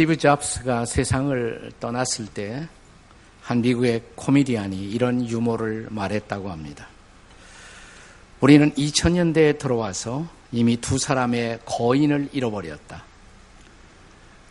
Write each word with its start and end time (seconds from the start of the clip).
스티브 0.00 0.16
잡스가 0.16 0.86
세상을 0.86 1.72
떠났을 1.78 2.26
때 2.26 2.66
한 3.42 3.60
미국의 3.60 4.02
코미디언이 4.14 4.90
이런 4.90 5.28
유머를 5.28 5.88
말했다고 5.90 6.50
합니다. 6.50 6.86
우리는 8.40 8.72
2000년대에 8.72 9.58
들어와서 9.58 10.26
이미 10.52 10.76
두 10.76 10.98
사람의 10.98 11.60
거인을 11.66 12.30
잃어버렸다. 12.32 13.02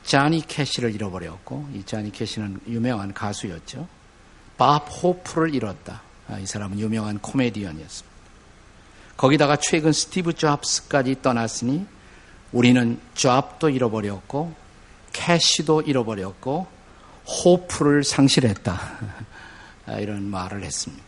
자니 0.04 0.46
캐시를 0.46 0.93
잃어버렸고 0.93 1.70
이 1.73 1.84
자니 1.84 2.11
캐시는 2.11 2.59
유명한 2.68 3.13
가수였죠. 3.13 3.88
밥 4.57 4.88
호프를 5.02 5.55
잃었다. 5.55 6.02
아, 6.27 6.38
이 6.38 6.45
사람은 6.45 6.77
유명한 6.77 7.18
코미디언이었습니다. 7.20 8.18
거기다가 9.18 9.55
최근 9.55 9.93
스티브 9.93 10.34
잡스까지 10.34 11.21
떠났으니 11.21 11.86
우리는 12.52 13.00
잡도 13.16 13.70
잃어버렸고 13.70 14.68
캐시도 15.11 15.81
잃어버렸고 15.81 16.68
호프를 17.27 18.04
상실했다. 18.04 18.79
이런 19.99 20.23
말을 20.23 20.63
했습니다. 20.63 21.04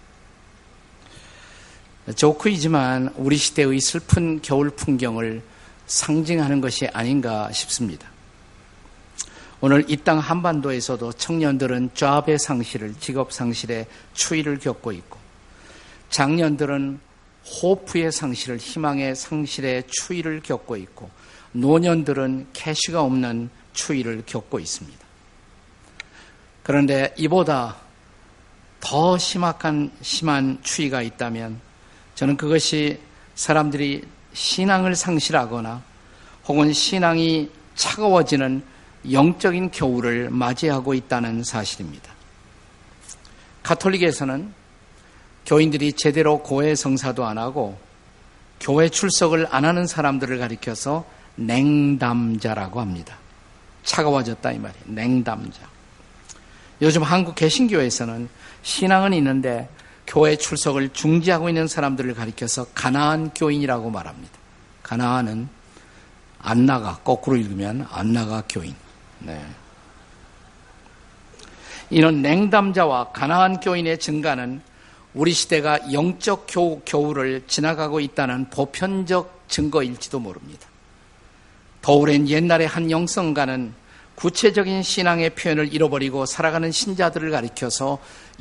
조크이지만 2.15 3.13
우리 3.15 3.37
시대의 3.37 3.79
슬픈 3.79 4.41
겨울 4.41 4.69
풍경을 4.71 5.41
상징하는 5.85 6.61
것이 6.61 6.87
아닌가 6.87 7.51
싶습니다. 7.51 8.07
오늘 9.63 9.85
이 9.87 9.97
땅 9.97 10.17
한반도에서도 10.17 11.13
청년들은 11.13 11.91
잡의 11.93 12.39
상실을, 12.39 12.95
직업 12.99 13.31
상실의 13.31 13.85
추위를 14.13 14.57
겪고 14.57 14.91
있고, 14.93 15.19
장년들은 16.09 16.99
호프의 17.45 18.11
상실을, 18.11 18.57
희망의 18.57 19.15
상실의 19.15 19.83
추위를 19.88 20.41
겪고 20.41 20.77
있고, 20.77 21.11
노년들은 21.52 22.47
캐시가 22.53 23.03
없는 23.03 23.52
추위를 23.73 24.23
겪고 24.25 24.59
있습니다. 24.59 25.00
그런데 26.64 27.14
이보다 27.17 27.75
더 28.80 29.17
심각한 29.17 29.91
심한 30.02 30.59
추위가 30.64 31.02
있다면 31.02 31.59
저는 32.16 32.38
그것이 32.38 32.99
사람들이 33.36 34.03
신앙을 34.33 34.95
상실하거나 34.95 35.81
혹은 36.47 36.73
신앙이 36.73 37.49
차가워지는 37.75 38.64
영적인 39.11 39.72
겨울을 39.72 40.30
맞이하고 40.30 40.94
있다는 40.94 41.44
사실입니다. 41.44 42.11
가톨릭에서는 43.64 44.53
교인들이 45.45 45.94
제대로 45.94 46.39
고해 46.39 46.75
성사도 46.75 47.25
안 47.25 47.38
하고 47.38 47.77
교회 48.59 48.89
출석을 48.89 49.47
안 49.49 49.66
하는 49.66 49.88
사람들을 49.88 50.38
가리켜서 50.38 51.05
냉담자라고 51.36 52.80
합니다. 52.80 53.17
차가워졌다 53.83 54.51
이 54.51 54.59
말이에요. 54.59 54.83
냉담자. 54.87 55.61
요즘 56.81 57.03
한국 57.03 57.35
개신교에서는 57.35 58.29
신앙은 58.63 59.13
있는데 59.13 59.69
교회 60.07 60.35
출석을 60.35 60.89
중지하고 60.89 61.49
있는 61.49 61.67
사람들을 61.67 62.13
가리켜서 62.15 62.65
가나안 62.73 63.31
교인이라고 63.33 63.89
말합니다. 63.89 64.31
가나안은 64.83 65.47
안 66.39 66.65
나가 66.65 66.97
거꾸로 67.03 67.37
읽으면 67.37 67.87
안 67.91 68.13
나가 68.13 68.43
교인. 68.49 68.75
네. 69.19 69.39
이런 71.89 72.21
냉담자와 72.21 73.11
가나안 73.11 73.59
교인의 73.59 73.99
증가는 73.99 74.61
우리 75.13 75.33
시대가 75.33 75.77
영적 75.91 76.47
교, 76.49 76.81
겨울을 76.83 77.43
지나가고 77.47 77.99
있다는 77.99 78.49
보편적 78.49 79.43
증거일지도 79.49 80.19
모릅니다. 80.19 80.70
더 81.81 81.93
오랜 81.93 82.27
옛날의 82.27 82.67
한 82.67 82.91
영성가는 82.91 83.73
구체적인 84.15 84.83
신앙의 84.83 85.31
표현을 85.31 85.73
잃어버리고 85.73 86.27
살아가는 86.27 86.71
신자들을 86.71 87.31
가리켜서 87.31 87.97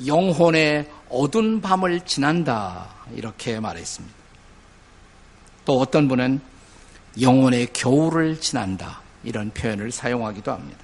영혼의 0.06 0.90
어두운 1.08 1.60
밤을 1.60 2.02
지난다. 2.02 2.88
이렇게 3.14 3.58
말했습니다. 3.60 4.14
또 5.64 5.80
어떤 5.80 6.06
분은 6.08 6.40
영혼의 7.20 7.68
겨울을 7.72 8.40
지난다. 8.40 9.00
이런 9.24 9.50
표현을 9.50 9.90
사용하기도 9.90 10.52
합니다. 10.52 10.78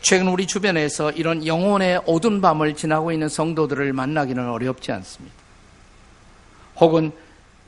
최근 0.00 0.28
우리 0.28 0.46
주변에서 0.46 1.10
이런 1.12 1.46
영혼의 1.46 2.02
어두운 2.06 2.40
밤을 2.40 2.74
지나고 2.74 3.12
있는 3.12 3.28
성도들을 3.28 3.92
만나기는 3.92 4.48
어렵지 4.48 4.92
않습니다. 4.92 5.34
혹은 6.76 7.12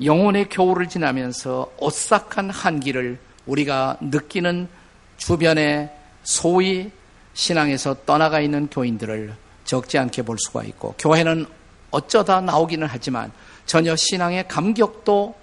영혼의 0.03 0.49
겨울을 0.49 0.89
지나면서 0.89 1.73
오싹한 1.79 2.51
한기를 2.51 3.19
우리가 3.49 3.97
느끼는 4.01 4.69
주변의 5.17 5.91
소위 6.23 6.91
신앙에서 7.35 7.95
떠나가 8.05 8.41
있는 8.41 8.69
교인들을 8.69 9.35
적지 9.65 9.99
않게 9.99 10.23
볼 10.23 10.37
수가 10.39 10.65
있고 10.65 10.95
교회는 10.99 11.47
어쩌다 11.91 12.41
나오기는 12.41 12.87
하지만 12.89 13.33
전혀 13.67 13.97
신앙의 13.97 14.47
감격도 14.49 15.35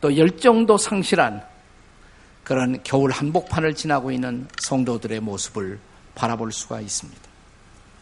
또 0.00 0.16
열정도 0.16 0.76
상실한 0.78 1.42
그런 2.44 2.82
겨울 2.82 3.10
한복판을 3.10 3.74
지나고 3.74 4.10
있는 4.10 4.48
성도들의 4.60 5.20
모습을 5.20 5.78
바라볼 6.14 6.52
수가 6.52 6.80
있습니다. 6.80 7.20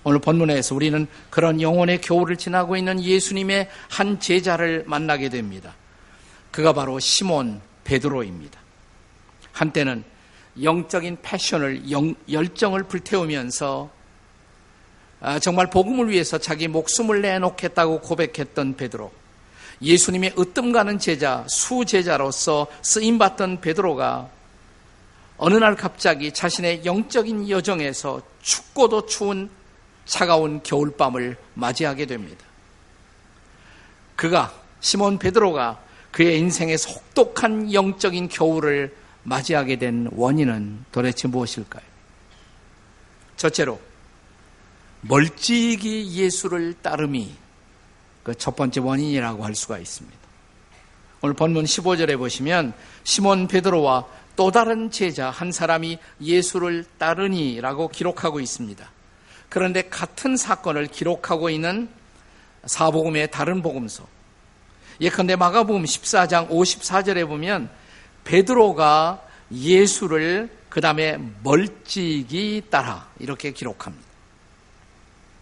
오늘 0.02 0.18
본문에서 0.18 0.74
우리는 0.74 1.06
그런 1.28 1.60
영혼의 1.60 2.00
겨울을 2.00 2.36
지나고 2.36 2.76
있는 2.76 3.02
예수님의 3.02 3.68
한 3.90 4.18
제자를 4.18 4.84
만나게 4.86 5.28
됩니다. 5.28 5.74
그가 6.50 6.72
바로 6.72 6.98
시몬 6.98 7.60
베드로입니다. 7.84 8.58
한때는 9.60 10.04
영적인 10.62 11.18
패션을 11.20 11.90
영, 11.90 12.14
열정을 12.30 12.84
불태우면서 12.84 13.90
아, 15.20 15.38
정말 15.38 15.68
복음을 15.68 16.08
위해서 16.08 16.38
자기 16.38 16.66
목숨을 16.66 17.20
내놓겠다고 17.20 18.00
고백했던 18.00 18.76
베드로. 18.76 19.12
예수님의 19.82 20.34
으뜸 20.38 20.72
가는 20.72 20.98
제자, 20.98 21.44
수제자로서 21.46 22.68
쓰임 22.80 23.18
받던 23.18 23.60
베드로가 23.60 24.30
어느 25.36 25.56
날 25.56 25.76
갑자기 25.76 26.32
자신의 26.32 26.86
영적인 26.86 27.50
여정에서 27.50 28.22
춥고도 28.40 29.06
추운 29.06 29.50
차가운 30.06 30.62
겨울밤을 30.62 31.36
맞이하게 31.52 32.06
됩니다. 32.06 32.46
그가 34.16 34.54
시몬 34.80 35.18
베드로가 35.18 35.80
그의 36.12 36.38
인생의 36.38 36.78
속독한 36.78 37.74
영적인 37.74 38.28
겨울을 38.28 38.99
맞이하게 39.22 39.76
된 39.76 40.08
원인은 40.12 40.84
도대체 40.92 41.28
무엇일까요? 41.28 41.84
첫째로 43.36 43.80
멀찍이 45.02 46.12
예수를 46.14 46.74
따름이 46.82 47.34
그 48.22 48.34
첫 48.34 48.56
번째 48.56 48.80
원인이라고 48.80 49.44
할 49.44 49.54
수가 49.54 49.78
있습니다. 49.78 50.18
오늘 51.22 51.34
본문 51.34 51.64
15절에 51.64 52.16
보시면 52.18 52.72
시몬 53.04 53.46
베드로와 53.46 54.06
또 54.36 54.50
다른 54.50 54.90
제자 54.90 55.30
한 55.30 55.52
사람이 55.52 55.98
예수를 56.20 56.84
따르니라고 56.98 57.88
기록하고 57.88 58.40
있습니다. 58.40 58.90
그런데 59.48 59.82
같은 59.82 60.36
사건을 60.36 60.86
기록하고 60.86 61.50
있는 61.50 61.88
사복음의 62.64 63.30
다른 63.30 63.62
복음서 63.62 64.06
예컨대 65.00 65.36
마가복음 65.36 65.84
14장 65.84 66.48
54절에 66.48 67.26
보면 67.26 67.70
베드로가 68.24 69.22
예수를 69.52 70.50
그 70.68 70.80
다음에 70.80 71.18
멀찍이 71.42 72.64
따라 72.70 73.08
이렇게 73.18 73.52
기록합니다. 73.52 74.06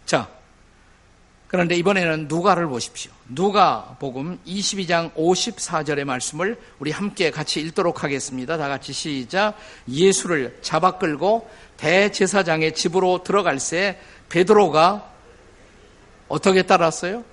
자, 0.07 0.29
그런데 1.49 1.77
이번에는 1.77 2.29
누가를 2.29 2.67
보십시오. 2.67 3.11
누가 3.27 3.97
복음 3.99 4.39
22장 4.47 5.15
54절의 5.15 6.05
말씀을 6.05 6.61
우리 6.79 6.91
함께 6.91 7.31
같이 7.31 7.61
읽도록 7.61 8.05
하겠습니다. 8.05 8.59
다 8.59 8.69
같이 8.69 8.93
시작. 8.93 9.55
예수를 9.89 10.59
잡아 10.61 10.99
끌고 10.99 11.49
대제사장의 11.79 12.75
집으로 12.75 13.23
들어갈 13.23 13.61
새 13.61 13.99
베드로가 14.29 15.11
어떻게 16.29 16.63
따랐어요? 16.63 17.25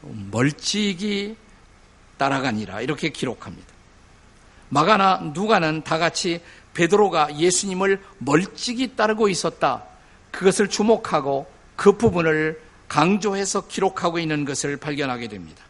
멀찍이 0.00 1.36
따라가니라 2.16 2.80
이렇게 2.80 3.10
기록합니다. 3.10 3.71
마가나 4.72 5.18
누가는 5.34 5.82
다 5.84 5.98
같이 5.98 6.40
베드로가 6.72 7.38
예수님을 7.38 8.00
멀찍이 8.16 8.96
따르고 8.96 9.28
있었다. 9.28 9.84
그것을 10.30 10.68
주목하고 10.68 11.46
그 11.76 11.98
부분을 11.98 12.58
강조해서 12.88 13.66
기록하고 13.66 14.18
있는 14.18 14.46
것을 14.46 14.78
발견하게 14.78 15.28
됩니다. 15.28 15.62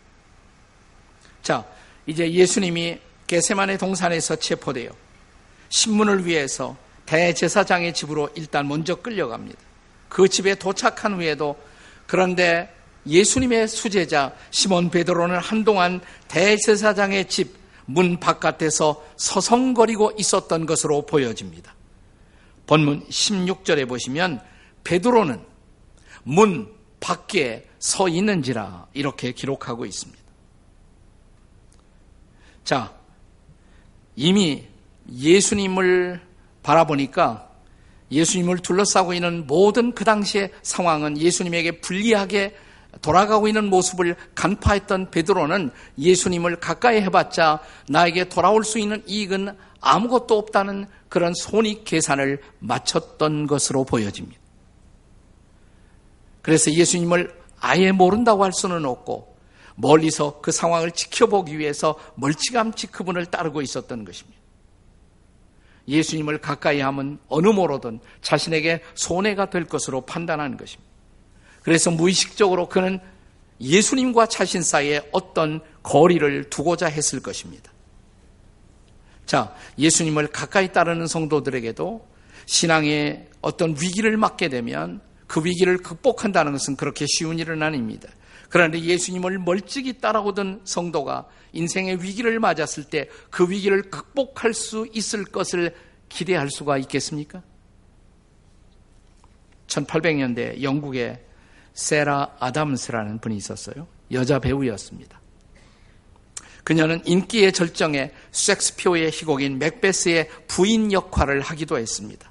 자, 1.43 1.65
이제 2.07 2.31
예수님이 2.33 3.01
게세만의 3.27 3.79
동산에서 3.79 4.37
체포되어 4.37 4.93
신문을 5.69 6.25
위해서 6.25 6.77
대제사장의 7.07 7.95
집으로 7.95 8.31
일단 8.37 8.69
먼저 8.69 8.95
끌려갑니다. 8.95 9.59
그 10.09 10.29
집에 10.29 10.55
도착한 10.55 11.15
후에도 11.15 11.61
그런데 12.07 12.73
예수님의 13.09 13.67
수제자 13.67 14.33
시몬 14.53 14.91
베드로는 14.91 15.39
한동안 15.39 16.01
대제사장의 16.29 17.29
집 17.29 17.62
문 17.87 18.19
바깥에서 18.19 19.03
서성거리고 19.17 20.13
있었던 20.19 20.67
것으로 20.67 21.07
보여집니다. 21.07 21.75
본문 22.67 23.07
16절에 23.09 23.89
보시면 23.89 24.41
베드로는 24.85 25.41
문 26.25 26.73
밖에 27.01 27.69
서 27.79 28.09
있는지라 28.09 28.87
이렇게 28.95 29.33
기록하고 29.33 29.85
있습니다. 29.85 30.23
자, 32.65 32.95
이미 34.15 34.65
예수님을 35.11 36.21
바라보니까 36.63 37.51
예수님을 38.13 38.59
둘러싸고 38.59 39.15
있는 39.15 39.47
모든 39.47 39.93
그 39.93 40.05
당시의 40.05 40.53
상황은 40.63 41.19
예수님에게 41.19 41.81
불리하게 41.81 42.55
돌아가고 43.01 43.49
있는 43.49 43.71
모습을 43.71 44.17
간파했던 44.35 45.11
베드로는 45.11 45.71
예수님을 45.99 46.57
가까이 46.57 47.01
해봤자 47.01 47.61
나에게 47.89 48.29
돌아올 48.29 48.65
수 48.65 48.79
있는 48.79 49.03
이익은 49.07 49.57
아무것도 49.81 50.37
없다는 50.37 50.87
그런 51.09 51.33
손익 51.35 51.85
계산을 51.85 52.41
마쳤던 52.61 53.47
것으로 53.47 53.85
보여집니다. 53.85 54.41
그래서 56.43 56.71
예수님을 56.73 57.35
아예 57.61 57.93
모른다고 57.93 58.45
할 58.45 58.53
수는 58.53 58.85
없고 58.85 59.37
멀리서 59.77 60.41
그 60.41 60.53
상황을 60.53 60.91
지켜보기 60.91 61.59
위해서 61.59 61.99
멀찌감치 62.17 62.89
그분을 62.89 63.27
따르고 63.27 63.63
있었던 63.63 64.05
것입니다. 64.05 64.41
예수님을 65.89 66.39
가까이 66.39 66.81
하면 66.81 67.19
어느 67.29 67.49
모로든 67.49 68.01
자신에게 68.21 68.83
손해가 68.95 69.51
될 69.51 69.65
것으로 69.65 70.03
판단하는 70.03 70.57
것입니다. 70.57 70.92
그래서 71.63 71.91
무의식적으로 71.91 72.69
그는 72.69 73.01
예수님과 73.61 74.27
자신 74.27 74.63
사이에 74.63 75.09
어떤 75.13 75.61
거리를 75.83 76.51
두고자 76.51 76.87
했을 76.87 77.21
것입니다. 77.21 77.71
자, 79.25 79.55
예수님을 79.79 80.29
가까이 80.29 80.73
따르는 80.73 81.07
성도들에게도 81.07 82.07
신앙의 82.47 83.29
어떤 83.41 83.71
위기를 83.71 84.17
맞게 84.17 84.49
되면 84.49 85.01
그 85.27 85.45
위기를 85.45 85.79
극복한다는 85.79 86.53
것은 86.53 86.77
그렇게 86.77 87.07
쉬운 87.09 87.39
일은 87.39 87.63
아닙니다. 87.63 88.09
그런데 88.49 88.81
예수님을 88.81 89.39
멀찍이 89.39 90.01
따라오던 90.01 90.63
성도가 90.65 91.27
인생의 91.55 92.03
위기를 92.03 92.39
맞았을 92.39 92.85
때 92.85 93.09
그 93.31 93.49
위기를 93.49 93.83
극복할 93.83 94.53
수 94.53 94.87
있을 94.93 95.25
것을 95.25 95.75
기대할 96.09 96.51
수가 96.51 96.77
있겠습니까? 96.79 97.43
1800년대 99.69 100.63
영국에 100.63 101.25
세라 101.75 102.37
아담스라는 102.39 103.19
분이 103.19 103.37
있었어요. 103.37 103.87
여자 104.11 104.39
배우였습니다. 104.39 105.21
그녀는 106.65 107.01
인기의 107.05 107.53
절정에 107.53 108.13
섹스피어의 108.31 109.11
희곡인 109.11 109.59
맥베스의 109.59 110.29
부인 110.47 110.93
역할을 110.93 111.41
하기도 111.41 111.79
했습니다. 111.79 112.31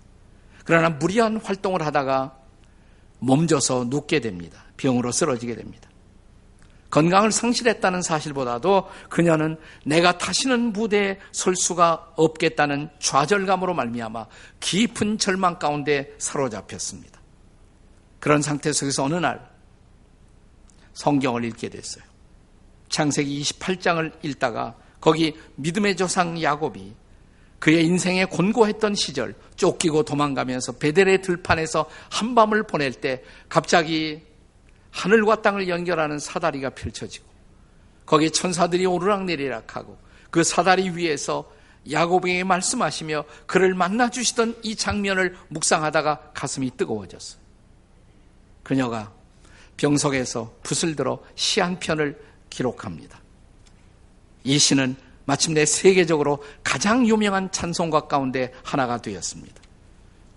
그러나 0.64 0.90
무리한 0.90 1.38
활동을 1.38 1.86
하다가 1.86 2.38
몸져서 3.20 3.88
눕게 3.90 4.22
됩니다. 4.22 4.64
병으로 4.78 5.12
쓰러지게 5.12 5.56
됩니다. 5.56 5.90
건강을 6.90 7.32
상실했다는 7.32 8.02
사실보다도 8.02 8.90
그녀는 9.10 9.58
내가 9.86 10.18
다시는 10.18 10.74
무대에 10.74 11.20
설 11.32 11.56
수가 11.56 12.14
없겠다는 12.16 12.90
좌절감으로 13.00 13.74
말미암아 13.74 14.28
깊은 14.60 15.18
절망 15.18 15.58
가운데 15.58 16.14
사로잡혔습니다. 16.18 17.21
그런 18.22 18.42
상태 18.42 18.72
속에서 18.72 19.04
어느 19.04 19.16
날 19.16 19.50
성경을 20.94 21.44
읽게 21.44 21.68
됐어요. 21.68 22.04
창세기 22.88 23.42
28장을 23.42 24.14
읽다가 24.24 24.76
거기 25.02 25.36
믿음의 25.56 25.98
조상 25.98 26.42
야곱이 26.42 26.94
그의 27.60 27.84
인생에 27.86 28.26
곤고했던 28.26 28.96
시절 28.96 29.34
쫓기고 29.56 30.04
도망가면서 30.04 30.74
베델의 30.74 31.24
들판에서 31.24 31.90
한밤을 32.12 32.64
보낼 32.64 32.94
때 32.94 33.24
갑자기 33.50 34.22
하늘과 34.92 35.42
땅을 35.42 35.68
연결하는 35.68 36.20
사다리가 36.20 36.72
펼쳐지고 36.72 37.26
거기에 38.06 38.30
천사들이 38.30 38.86
오르락내리락하고 38.86 39.98
그 40.30 40.44
사다리 40.44 40.90
위에서 40.92 41.52
야곱에게 41.90 42.44
말씀하시며 42.44 43.26
그를 43.48 43.74
만나 43.74 44.10
주시던 44.10 44.58
이 44.62 44.76
장면을 44.76 45.36
묵상하다가 45.50 46.32
가슴이 46.34 46.72
뜨거워졌어요. 46.78 47.41
그녀가 48.64 49.12
병석에서 49.78 50.54
붓을 50.64 50.96
들어 50.96 51.20
시 51.36 51.60
한 51.60 51.80
편을 51.80 52.20
기록합니다. 52.50 53.20
이 54.44 54.58
시는 54.60 54.96
마침내 55.26 55.66
세계적으로 55.66 56.44
가장 56.64 57.08
유명한 57.08 57.52
찬송가 57.52 58.08
가운데 58.08 58.52
하나가 58.64 58.98
되었습니다. 59.02 59.62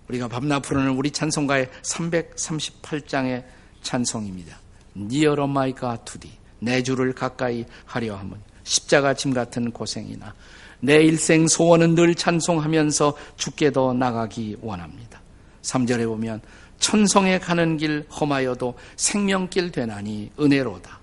우리가 0.07 0.27
밤낮 0.27 0.59
부르는 0.59 0.91
우리 0.91 1.11
찬송가의 1.11 1.69
338장의 1.81 3.43
찬송입니다. 3.81 4.59
Near 4.95 5.43
my 5.43 5.73
God 5.73 6.01
to 6.05 6.19
thee. 6.19 6.37
내 6.59 6.81
주를 6.83 7.13
가까이 7.13 7.65
하려 7.85 8.15
함은 8.15 8.37
십자가 8.63 9.13
짐 9.13 9.33
같은 9.33 9.71
고생이나 9.71 10.33
내 10.79 10.95
일생 11.03 11.47
소원은 11.47 11.95
늘 11.95 12.15
찬송하면서 12.15 13.17
죽게 13.37 13.71
더 13.71 13.93
나가기 13.93 14.57
원합니다. 14.61 15.21
3절에 15.63 16.07
보면 16.07 16.41
천성에 16.85 17.39
가는 17.39 17.77
길 17.77 18.05
험하여도 18.11 18.75
생명길 18.95 19.71
되나니 19.71 20.29
은혜로다. 20.39 20.99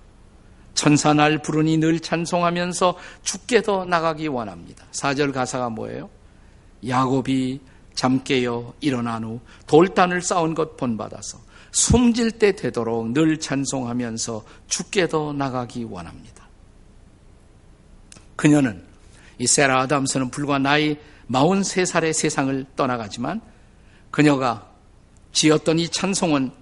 천사 0.75 1.13
날 1.13 1.43
부르니 1.43 1.79
늘 1.79 1.99
찬송하면서 1.99 2.97
죽게 3.25 3.63
더 3.63 3.85
나가기 3.85 4.29
원합니다. 4.29 4.85
4절 4.93 5.33
가사가 5.33 5.71
뭐예요? 5.71 6.09
야곱이 6.87 7.61
잠 7.95 8.23
깨어 8.23 8.75
일어난 8.81 9.25
후 9.25 9.41
돌단을 9.67 10.23
쌓은 10.23 10.55
것 10.55 10.77
본받아서 10.77 11.39
숨질 11.73 12.31
때 12.31 12.55
되도록 12.55 13.11
늘 13.11 13.41
찬송하면서 13.41 14.45
죽게 14.69 15.09
더 15.09 15.33
나가기 15.33 15.83
원합니다. 15.83 16.47
그녀는 18.37 18.85
이 19.37 19.49
세라 19.49 19.81
아담스는 19.81 20.31
불과 20.31 20.61
나이 20.61 20.97
43살의 21.29 22.13
세상을 22.13 22.67
떠나가지만 22.77 23.41
그녀가 24.13 24.72
지었던 25.33 25.79
이 25.79 25.89
찬송은 25.89 26.53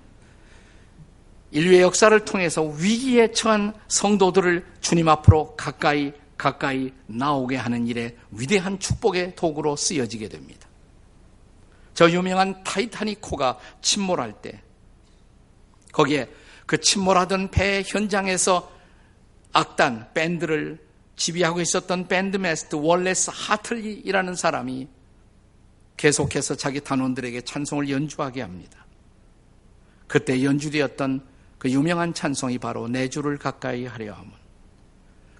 인류의 1.53 1.83
역사를 1.83 2.25
통해서 2.25 2.63
위기에 2.63 3.33
처한 3.33 3.75
성도들을 3.89 4.65
주님 4.81 5.09
앞으로 5.09 5.57
가까이 5.57 6.13
가까이 6.37 6.93
나오게 7.07 7.57
하는 7.57 7.87
일에 7.87 8.17
위대한 8.31 8.79
축복의 8.79 9.35
도구로 9.37 9.77
쓰여지게 9.77 10.29
됩니다. 10.29 10.69
저 11.93 12.11
유명한 12.11 12.62
타이타닉 12.65 13.21
호가 13.31 13.59
침몰할 13.83 14.41
때 14.41 14.62
거기에 15.93 16.31
그 16.65 16.81
침몰하던 16.81 17.50
배 17.50 17.83
현장에서 17.85 18.73
악단 19.53 20.15
밴드를 20.15 20.79
지휘하고 21.17 21.61
있었던 21.61 22.09
band 22.09 22.38
master 22.38 22.76
월레스 22.77 23.33
하틀리라는 23.35 24.35
사람이 24.35 24.89
계속해서 26.00 26.54
자기 26.54 26.80
단원들에게 26.80 27.42
찬송을 27.42 27.90
연주하게 27.90 28.40
합니다. 28.40 28.87
그때 30.07 30.42
연주되었던 30.42 31.21
그 31.59 31.71
유명한 31.71 32.14
찬송이 32.14 32.57
바로 32.57 32.88
내 32.88 33.11
주를 33.11 33.37
가까이 33.37 33.85
하려 33.85 34.14
함은 34.14 34.30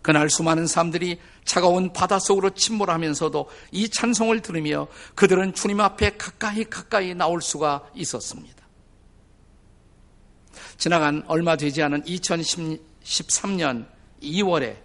그날 0.03 0.29
수많은 0.29 0.67
사람들이 0.67 1.19
차가운 1.47 1.95
바닷속으로 1.95 2.51
침몰하면서도 2.51 3.49
이 3.73 3.89
찬송을 3.89 4.41
들으며 4.41 4.87
그들은 5.15 5.55
주님 5.55 5.81
앞에 5.81 6.19
가까이 6.19 6.65
가까이 6.65 7.15
나올 7.15 7.41
수가 7.41 7.89
있었습니다. 7.95 8.57
지나간 10.77 11.25
얼마 11.27 11.57
되지 11.57 11.83
않은 11.83 12.03
2013년 12.03 13.87
2월에 14.23 14.77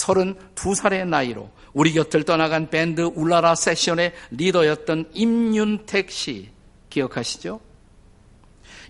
32살의 0.00 1.06
나이로 1.06 1.50
우리 1.72 1.92
곁을 1.92 2.24
떠나간 2.24 2.70
밴드 2.70 3.02
울라라 3.02 3.54
세션의 3.54 4.12
리더였던 4.30 5.10
임윤택 5.14 6.10
씨 6.10 6.50
기억하시죠? 6.88 7.60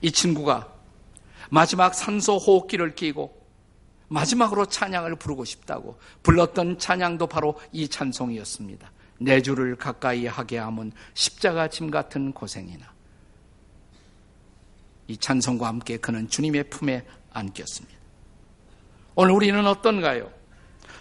이 0.03 0.13
친구가 0.13 0.73
마지막 1.51 1.95
산소 1.95 2.39
호흡기를 2.39 2.95
끼고 2.95 3.39
마지막으로 4.09 4.67
찬양을 4.67 5.17
부르고 5.17 5.45
싶다고 5.45 5.99
불렀던 6.23 6.79
찬양도 6.79 7.27
바로 7.27 7.61
이 7.73 7.89
찬송이었습니다. 7.89 8.91
내 9.19 9.43
주를 9.43 9.77
가까이 9.77 10.27
하게 10.27 10.59
하면 10.59 10.93
십자가 11.15 11.69
짐 11.69 11.91
같은 11.91 12.33
고생이나 12.33 12.87
이 15.07 15.17
찬송과 15.17 15.67
함께 15.67 15.97
그는 15.99 16.29
주님의 16.29 16.71
품에 16.71 17.05
안겼습니다. 17.33 17.99
오늘 19.15 19.33
우리는 19.33 19.67
어떤가요? 19.67 20.40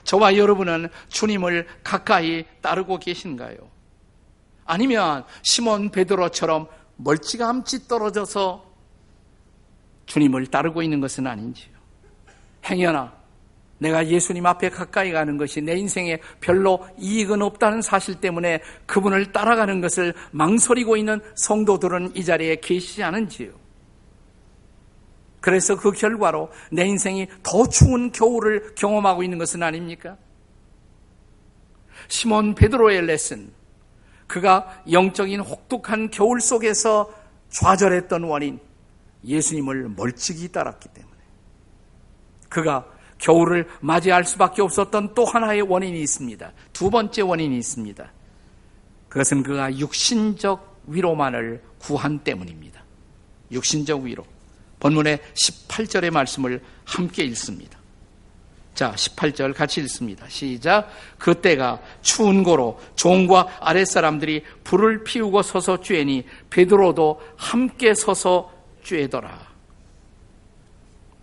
저와 0.09 0.37
여러분은 0.37 0.89
주님을 1.09 1.67
가까이 1.83 2.43
따르고 2.61 2.97
계신가요? 2.97 3.57
아니면 4.65 5.23
시몬 5.43 5.91
베드로처럼 5.91 6.67
멀찌감치 6.95 7.87
떨어져서 7.87 8.65
주님을 10.07 10.47
따르고 10.47 10.81
있는 10.81 10.99
것은 10.99 11.27
아닌지요. 11.27 11.75
행여나 12.65 13.13
내가 13.77 14.07
예수님 14.07 14.47
앞에 14.47 14.69
가까이 14.69 15.11
가는 15.11 15.37
것이 15.37 15.61
내 15.61 15.77
인생에 15.77 16.17
별로 16.41 16.87
이익은 16.97 17.43
없다는 17.43 17.83
사실 17.83 18.15
때문에 18.15 18.63
그분을 18.87 19.31
따라가는 19.31 19.79
것을 19.79 20.15
망설이고 20.31 20.97
있는 20.97 21.21
성도들은 21.35 22.15
이 22.15 22.25
자리에 22.25 22.55
계시지 22.55 23.03
않은지요. 23.03 23.51
그래서 25.41 25.77
그 25.77 25.91
결과로 25.91 26.51
내 26.72 26.86
인생이 26.86 27.27
더 27.43 27.67
추운 27.67 28.12
겨울을 28.12 28.75
경험하고 28.75 29.24
있는 29.24 29.38
것은 29.38 29.63
아닙니까? 29.63 30.17
시몬 32.08 32.55
베드로의 32.55 33.05
레슨. 33.05 33.51
그가 34.27 34.84
영적인 34.91 35.39
혹독한 35.39 36.12
겨울 36.12 36.41
속에서 36.41 37.13
좌절했던 37.50 38.24
원인. 38.24 38.60
예수님을 39.25 39.89
멀찍이 39.89 40.51
따랐기 40.51 40.89
때문에. 40.89 41.15
그가 42.48 42.86
겨울을 43.17 43.67
맞이할 43.81 44.24
수밖에 44.24 44.62
없었던 44.62 45.13
또 45.13 45.25
하나의 45.25 45.62
원인이 45.62 46.01
있습니다. 46.01 46.53
두 46.74 46.89
번째 46.89 47.22
원인이 47.22 47.58
있습니다. 47.58 48.12
그것은 49.10 49.43
그가 49.43 49.77
육신적 49.77 50.84
위로만을 50.88 51.62
구한 51.79 52.19
때문입니다. 52.19 52.84
육신적 53.51 54.03
위로. 54.03 54.25
본문의 54.79 55.19
18절의 55.33 56.12
말씀을 56.12 56.62
함께 56.86 57.24
읽습니다. 57.25 57.77
자, 58.74 58.93
18절 58.93 59.53
같이 59.53 59.81
읽습니다. 59.81 60.25
시작. 60.29 60.89
그때가 61.17 61.81
추운 62.01 62.43
고로 62.43 62.79
종과 62.95 63.57
아랫사람들이 63.59 64.43
불을 64.63 65.03
피우고 65.03 65.41
서서 65.41 65.77
쬐니 65.81 66.24
베드로도 66.50 67.21
함께 67.36 67.93
서서 67.93 68.53
쬐더라. 68.83 69.50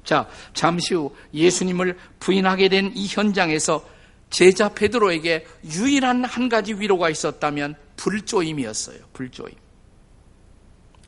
자, 0.05 0.29
잠시 0.53 0.95
후 0.95 1.15
예수님을 1.33 1.99
부인하게 2.21 2.69
된 2.69 2.93
이 2.95 3.07
현장에서 3.09 3.85
제자 4.31 4.69
베드로에게 4.69 5.47
유일한 5.65 6.25
한 6.25 6.49
가지 6.49 6.75
위로가 6.75 7.11
있었다면 7.11 7.75
불조임이었어요. 7.97 8.99
불조임. 9.13 9.55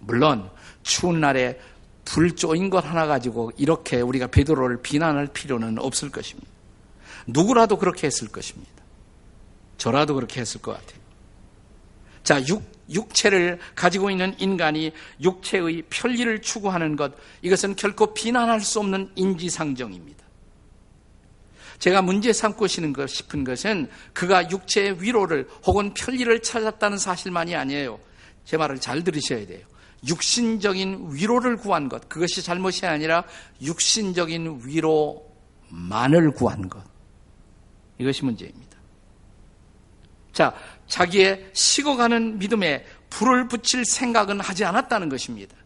물론 0.01 0.49
추운 0.83 1.21
날에 1.21 1.61
불조인 2.09 2.71
것 2.71 2.87
하나 2.87 3.07
가지고 3.07 3.53
이렇게 3.59 4.01
우리가 4.01 4.29
베드로를 4.29 4.81
비난할 4.81 5.27
필요는 5.27 5.79
없을 5.79 6.11
것입니다. 6.11 6.49
누구라도 7.27 7.77
그렇게 7.77 8.07
했을 8.07 8.29
것입니다. 8.29 8.73
저라도 9.77 10.15
그렇게 10.15 10.41
했을 10.41 10.63
것 10.63 10.73
같아요. 10.73 10.99
자, 12.23 12.43
육, 12.49 12.63
육체를 12.91 13.59
가지고 13.75 14.11
있는 14.11 14.35
인간이 14.39 14.93
육체의 15.23 15.83
편리를 15.91 16.41
추구하는 16.41 16.97
것, 16.97 17.13
이것은 17.43 17.77
결코 17.77 18.15
비난할 18.15 18.63
수 18.63 18.81
없는 18.81 19.13
인지상정입니다. 19.15 20.25
제가 21.79 22.01
문제 22.01 22.33
삼고 22.33 22.67
싶은 22.67 23.45
것은 23.45 23.89
그가 24.15 24.51
육체의 24.51 25.03
위로를 25.03 25.47
혹은 25.67 25.93
편리를 25.93 26.41
찾았다는 26.41 26.97
사실만이 26.97 27.55
아니에요. 27.55 28.01
제 28.45 28.57
말을 28.57 28.81
잘 28.81 29.05
들으셔야 29.05 29.47
돼요. 29.47 29.67
육신적인 30.07 31.09
위로를 31.13 31.57
구한 31.57 31.89
것, 31.89 32.09
그것이 32.09 32.43
잘못이 32.43 32.87
아니라 32.87 33.25
육신적인 33.63 34.63
위로만을 34.65 36.33
구한 36.33 36.69
것. 36.69 36.83
이것이 37.99 38.25
문제입니다. 38.25 38.79
자, 40.33 40.55
자기의 40.87 41.51
식어가는 41.53 42.39
믿음에 42.39 42.85
불을 43.11 43.49
붙일 43.49 43.85
생각은 43.85 44.41
하지 44.41 44.65
않았다는 44.65 45.09
것입니다. 45.09 45.57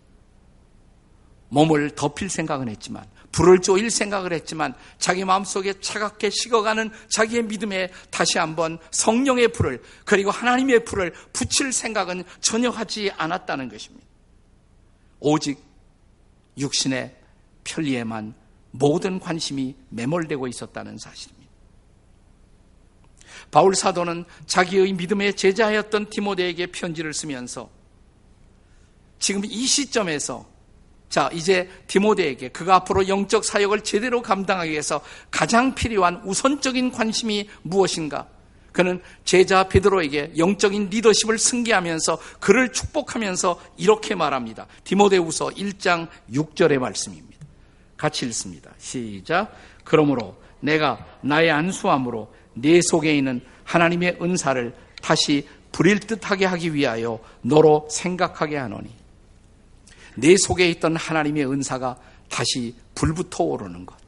몸을 1.50 1.90
덮일 1.90 2.30
생각은 2.30 2.68
했지만, 2.70 3.04
불을 3.32 3.60
쪼일 3.60 3.90
생각을 3.90 4.32
했지만, 4.32 4.74
자기 4.98 5.26
마음속에 5.26 5.74
차갑게 5.80 6.30
식어가는 6.30 6.90
자기의 7.10 7.42
믿음에 7.44 7.90
다시 8.10 8.38
한번 8.38 8.78
성령의 8.90 9.48
불을, 9.48 9.82
그리고 10.06 10.30
하나님의 10.30 10.86
불을 10.86 11.12
붙일 11.34 11.72
생각은 11.72 12.24
전혀 12.40 12.70
하지 12.70 13.10
않았다는 13.18 13.68
것입니다. 13.68 14.11
오직 15.22 15.62
육신의 16.58 17.16
편리에만 17.64 18.34
모든 18.72 19.20
관심이 19.20 19.74
매몰되고 19.90 20.46
있었다는 20.48 20.98
사실입니다. 20.98 21.50
바울 23.50 23.74
사도는 23.74 24.24
자기의 24.46 24.92
믿음의 24.94 25.36
제자였던 25.36 26.10
디모데에게 26.10 26.66
편지를 26.66 27.14
쓰면서 27.14 27.70
지금 29.18 29.44
이 29.44 29.66
시점에서 29.66 30.50
자, 31.08 31.28
이제 31.34 31.68
디모데에게 31.86 32.48
그가 32.48 32.76
앞으로 32.76 33.06
영적 33.06 33.44
사역을 33.44 33.84
제대로 33.84 34.22
감당하기 34.22 34.70
위해서 34.70 35.02
가장 35.30 35.74
필요한 35.74 36.22
우선적인 36.24 36.90
관심이 36.90 37.50
무엇인가? 37.62 38.28
그는 38.72 39.00
제자 39.24 39.68
베드로에게 39.68 40.32
영적인 40.38 40.88
리더십을 40.90 41.38
승계하면서 41.38 42.18
그를 42.40 42.72
축복하면서 42.72 43.60
이렇게 43.76 44.14
말합니다. 44.14 44.66
디모데후서 44.84 45.48
1장 45.48 46.08
6절의 46.32 46.78
말씀입니다. 46.78 47.38
같이 47.96 48.26
읽습니다. 48.26 48.70
시작. 48.78 49.54
그러므로 49.84 50.36
내가 50.60 51.06
나의 51.20 51.50
안수함으로 51.50 52.32
네 52.54 52.80
속에 52.82 53.16
있는 53.16 53.40
하나님의 53.64 54.18
은사를 54.20 54.74
다시 55.00 55.46
불일 55.70 56.00
듯하게 56.00 56.46
하기 56.46 56.74
위하여 56.74 57.18
너로 57.42 57.88
생각하게 57.90 58.56
하노니 58.56 58.90
네 60.16 60.36
속에 60.36 60.68
있던 60.70 60.96
하나님의 60.96 61.50
은사가 61.50 61.96
다시 62.28 62.74
불붙어 62.94 63.44
오르는 63.44 63.86
것. 63.86 64.01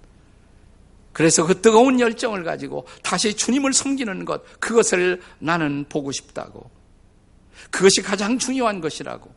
그래서 1.14 1.46
그 1.46 1.60
뜨거운 1.62 2.00
열정을 2.00 2.42
가지고 2.42 2.86
다시 3.02 3.34
주님을 3.34 3.72
섬기는 3.72 4.24
것, 4.26 4.42
그것을 4.60 5.22
나는 5.38 5.86
보고 5.88 6.12
싶다고. 6.12 6.68
그것이 7.70 8.02
가장 8.02 8.36
중요한 8.38 8.80
것이라고. 8.82 9.32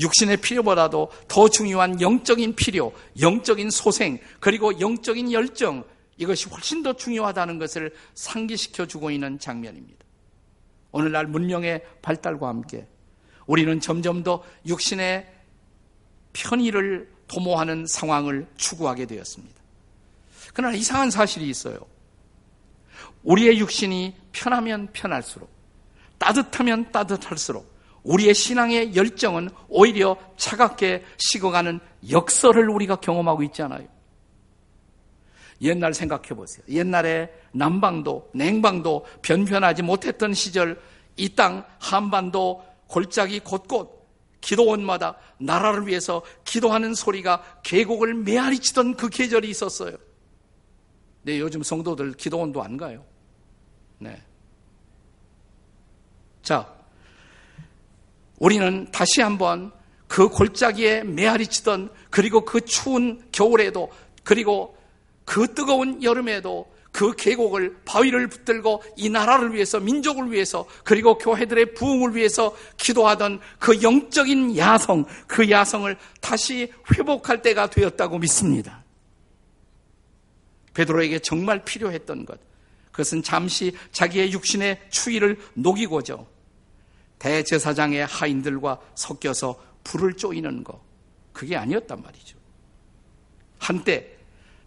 육신의 0.00 0.38
필요보다도 0.38 1.10
더 1.28 1.48
중요한 1.48 2.00
영적인 2.00 2.56
필요, 2.56 2.92
영적인 3.20 3.70
소생, 3.70 4.18
그리고 4.40 4.78
영적인 4.80 5.32
열정, 5.32 5.84
이것이 6.16 6.48
훨씬 6.48 6.82
더 6.82 6.92
중요하다는 6.92 7.58
것을 7.58 7.94
상기시켜 8.14 8.86
주고 8.86 9.10
있는 9.10 9.38
장면입니다. 9.38 10.04
오늘날 10.90 11.26
문명의 11.26 11.82
발달과 12.02 12.48
함께 12.48 12.86
우리는 13.46 13.78
점점 13.80 14.24
더 14.24 14.42
육신의 14.66 15.26
편의를 16.32 17.08
도모하는 17.28 17.86
상황을 17.86 18.48
추구하게 18.56 19.06
되었습니다. 19.06 19.61
그러나 20.52 20.74
이상한 20.74 21.10
사실이 21.10 21.48
있어요. 21.48 21.78
우리의 23.22 23.58
육신이 23.58 24.14
편하면 24.32 24.88
편할수록, 24.92 25.50
따뜻하면 26.18 26.90
따뜻할수록, 26.92 27.70
우리의 28.02 28.34
신앙의 28.34 28.96
열정은 28.96 29.50
오히려 29.68 30.16
차갑게 30.36 31.04
식어가는 31.18 31.78
역설을 32.10 32.68
우리가 32.68 32.96
경험하고 32.96 33.42
있잖아요. 33.44 33.86
옛날 35.62 35.94
생각해 35.94 36.30
보세요. 36.30 36.64
옛날에 36.68 37.32
남방도, 37.52 38.30
냉방도 38.34 39.06
변변하지 39.22 39.82
못했던 39.82 40.34
시절 40.34 40.80
이 41.16 41.34
땅 41.36 41.64
한반도 41.78 42.64
골짜기 42.88 43.40
곳곳 43.40 44.02
기도원마다 44.40 45.16
나라를 45.38 45.86
위해서 45.86 46.22
기도하는 46.44 46.94
소리가 46.94 47.60
계곡을 47.62 48.14
메아리 48.14 48.58
치던 48.58 48.96
그 48.96 49.08
계절이 49.08 49.48
있었어요. 49.48 49.96
네, 51.22 51.38
요즘 51.38 51.62
성도들 51.62 52.14
기도원도 52.14 52.62
안 52.62 52.76
가요. 52.76 53.04
네. 53.98 54.20
자, 56.42 56.68
우리는 58.38 58.90
다시 58.90 59.22
한번 59.22 59.70
그 60.08 60.28
골짜기에 60.28 61.04
메아리 61.04 61.46
치던 61.46 61.90
그리고 62.10 62.44
그 62.44 62.60
추운 62.62 63.22
겨울에도 63.30 63.90
그리고 64.24 64.76
그 65.24 65.54
뜨거운 65.54 66.02
여름에도 66.02 66.70
그 66.90 67.14
계곡을 67.16 67.78
바위를 67.86 68.28
붙들고 68.28 68.82
이 68.96 69.08
나라를 69.08 69.54
위해서 69.54 69.80
민족을 69.80 70.30
위해서 70.30 70.66
그리고 70.84 71.16
교회들의 71.16 71.74
부흥을 71.74 72.14
위해서 72.14 72.54
기도하던 72.76 73.40
그 73.58 73.80
영적인 73.80 74.58
야성 74.58 75.06
그 75.26 75.48
야성을 75.48 75.96
다시 76.20 76.70
회복할 76.94 77.40
때가 77.40 77.70
되었다고 77.70 78.18
믿습니다. 78.18 78.81
베드로에게 80.74 81.18
정말 81.20 81.64
필요했던 81.64 82.26
것. 82.26 82.40
그것은 82.90 83.22
잠시 83.22 83.74
자기의 83.90 84.32
육신의 84.32 84.88
추위를 84.90 85.38
녹이고자 85.54 86.18
대제사장의 87.18 88.06
하인들과 88.06 88.78
섞여서 88.94 89.58
불을 89.84 90.14
쪼이는 90.14 90.62
것 90.64 90.80
그게 91.32 91.56
아니었단 91.56 92.02
말이죠. 92.02 92.36
한때 93.58 94.16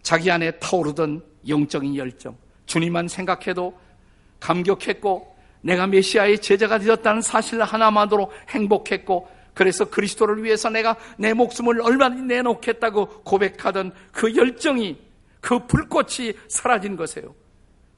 자기 0.02 0.30
안에 0.30 0.58
타오르던 0.58 1.22
영적인 1.48 1.96
열정, 1.96 2.36
주님만 2.66 3.08
생각해도 3.08 3.78
감격했고 4.40 5.36
내가 5.60 5.86
메시아의 5.86 6.40
제자가 6.40 6.78
되었다는 6.78 7.22
사실 7.22 7.62
하나만으로 7.62 8.32
행복했고 8.48 9.28
그래서 9.54 9.86
그리스도를 9.86 10.44
위해서 10.44 10.68
내가 10.68 10.96
내 11.16 11.32
목숨을 11.32 11.80
얼마나 11.80 12.16
내놓겠다고 12.16 13.22
고백하던 13.24 13.92
그 14.12 14.36
열정이 14.36 15.05
그 15.46 15.64
불꽃이 15.64 16.32
사라진 16.48 16.96
것이에요. 16.96 17.32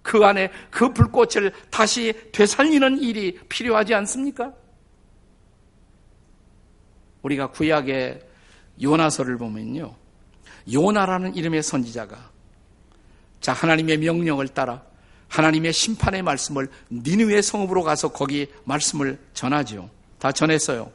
그 0.02 0.22
안에 0.22 0.52
그 0.70 0.92
불꽃을 0.92 1.50
다시 1.70 2.12
되살리는 2.30 2.98
일이 2.98 3.38
필요하지 3.48 3.94
않습니까? 3.94 4.52
우리가 7.22 7.50
구약의 7.50 8.20
요나서를 8.82 9.38
보면요. 9.38 9.94
요나라는 10.70 11.36
이름의 11.36 11.62
선지자가 11.62 12.18
자 13.40 13.54
하나님의 13.54 13.96
명령을 13.96 14.48
따라 14.48 14.82
하나님의 15.28 15.72
심판의 15.72 16.20
말씀을 16.20 16.68
니느웨 16.92 17.40
성읍으로 17.40 17.82
가서 17.82 18.12
거기 18.12 18.52
말씀을 18.64 19.18
전하지요. 19.32 19.88
다 20.18 20.32
전했어요. 20.32 20.92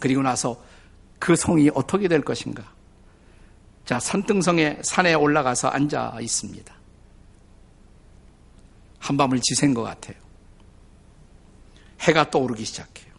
그리고 0.00 0.22
나서 0.22 0.60
그 1.20 1.36
성이 1.36 1.70
어떻게 1.72 2.08
될 2.08 2.22
것인가? 2.22 2.79
자, 3.84 3.98
산등성의 3.98 4.80
산에 4.82 5.14
올라가서 5.14 5.68
앉아 5.68 6.18
있습니다. 6.20 6.74
한밤을 8.98 9.40
지샌 9.40 9.74
것 9.74 9.82
같아요. 9.82 10.16
해가 12.00 12.30
떠오르기 12.30 12.64
시작해요. 12.64 13.10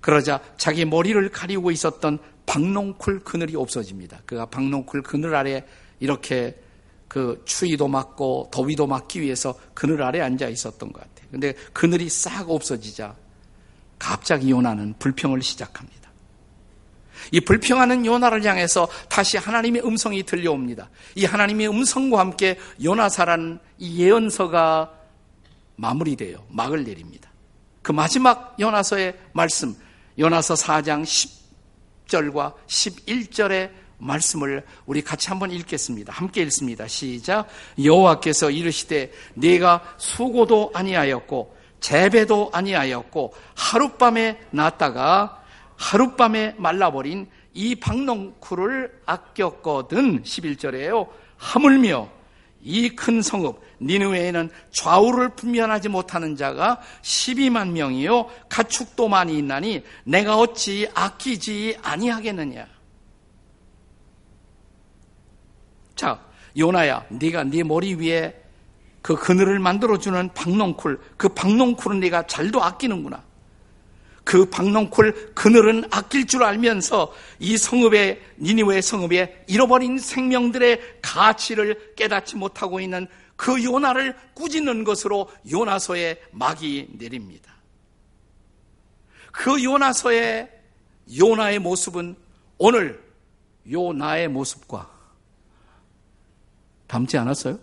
그러자 0.00 0.40
자기 0.56 0.84
머리를 0.84 1.28
가리고 1.30 1.70
있었던 1.70 2.18
박농쿨 2.46 3.20
그늘이 3.20 3.56
없어집니다. 3.56 4.20
그가 4.24 4.46
박농쿨 4.46 5.02
그늘 5.02 5.34
아래 5.34 5.64
이렇게 5.98 6.60
그 7.08 7.42
추위도 7.44 7.88
맞고 7.88 8.50
더위도 8.52 8.86
맞기 8.86 9.20
위해서 9.20 9.58
그늘 9.74 10.02
아래 10.02 10.20
앉아 10.20 10.48
있었던 10.48 10.92
것 10.92 11.00
같아요. 11.00 11.28
근데 11.30 11.54
그늘이 11.72 12.08
싹 12.08 12.50
없어지자 12.50 13.16
갑자기 13.98 14.50
요나는 14.50 14.94
불평을 14.98 15.42
시작합니다. 15.42 15.95
이 17.32 17.40
불평하는 17.40 18.06
요나를 18.06 18.44
향해서 18.44 18.88
다시 19.08 19.36
하나님의 19.36 19.84
음성이 19.84 20.22
들려옵니다. 20.22 20.90
이 21.14 21.24
하나님의 21.24 21.68
음성과 21.68 22.18
함께 22.18 22.58
요나사라는 22.82 23.58
이 23.78 24.02
예언서가 24.02 24.90
마무리돼요. 25.76 26.44
막을 26.48 26.84
내립니다. 26.84 27.30
그 27.82 27.92
마지막 27.92 28.56
요나서의 28.58 29.14
말씀, 29.32 29.76
요나서 30.18 30.54
4장 30.54 31.04
10절과 32.06 32.54
11절의 32.66 33.70
말씀을 33.98 34.64
우리 34.86 35.02
같이 35.02 35.28
한번 35.28 35.50
읽겠습니다. 35.50 36.12
함께 36.12 36.42
읽습니다. 36.42 36.86
시작. 36.86 37.46
여호와께서 37.82 38.50
이르시되 38.50 39.12
내가 39.34 39.82
수고도 39.96 40.70
아니하였고 40.74 41.56
재배도 41.80 42.50
아니하였고 42.52 43.34
하룻밤에 43.54 44.40
났다가 44.50 45.42
하룻밤에 45.76 46.54
말라버린 46.58 47.28
이 47.54 47.74
박농쿨을 47.74 49.02
아꼈거든 49.06 50.22
11절에요. 50.22 51.08
하물며 51.36 52.16
이 52.62 52.96
큰 52.96 53.22
성읍 53.22 53.60
니느웨에는 53.80 54.50
좌우를 54.72 55.30
분별하지 55.30 55.88
못하는 55.88 56.34
자가 56.34 56.80
12만 57.02 57.70
명이요 57.70 58.28
가축도 58.48 59.08
많이 59.08 59.38
있나니 59.38 59.84
내가 60.04 60.36
어찌 60.36 60.88
아끼지 60.92 61.78
아니하겠느냐. 61.82 62.66
자, 65.94 66.20
요나야, 66.58 67.06
네가 67.08 67.44
네 67.44 67.62
머리 67.62 67.94
위에 67.94 68.42
그 69.00 69.14
그늘을 69.14 69.60
만들어 69.60 69.98
주는 69.98 70.28
박농쿨, 70.34 71.00
그 71.16 71.28
박농쿨은 71.28 72.00
네가 72.00 72.26
잘도 72.26 72.62
아끼는구나. 72.62 73.22
그 74.26 74.44
박농쿨 74.50 75.34
그늘은 75.34 75.84
아낄 75.92 76.26
줄 76.26 76.42
알면서 76.42 77.14
이 77.38 77.56
성읍의 77.56 78.20
니니웨 78.40 78.80
성읍에 78.80 79.44
잃어버린 79.46 80.00
생명들의 80.00 80.98
가치를 81.00 81.94
깨닫지 81.94 82.34
못하고 82.34 82.80
있는 82.80 83.06
그 83.36 83.62
요나를 83.62 84.16
꾸짖는 84.34 84.82
것으로 84.82 85.30
요나서의 85.48 86.20
막이 86.32 86.88
내립니다. 86.98 87.54
그 89.30 89.62
요나서의 89.62 90.50
요나의 91.16 91.60
모습은 91.60 92.16
오늘 92.58 93.00
요나의 93.70 94.26
모습과 94.26 94.90
닮지 96.88 97.16
않았어요? 97.16 97.60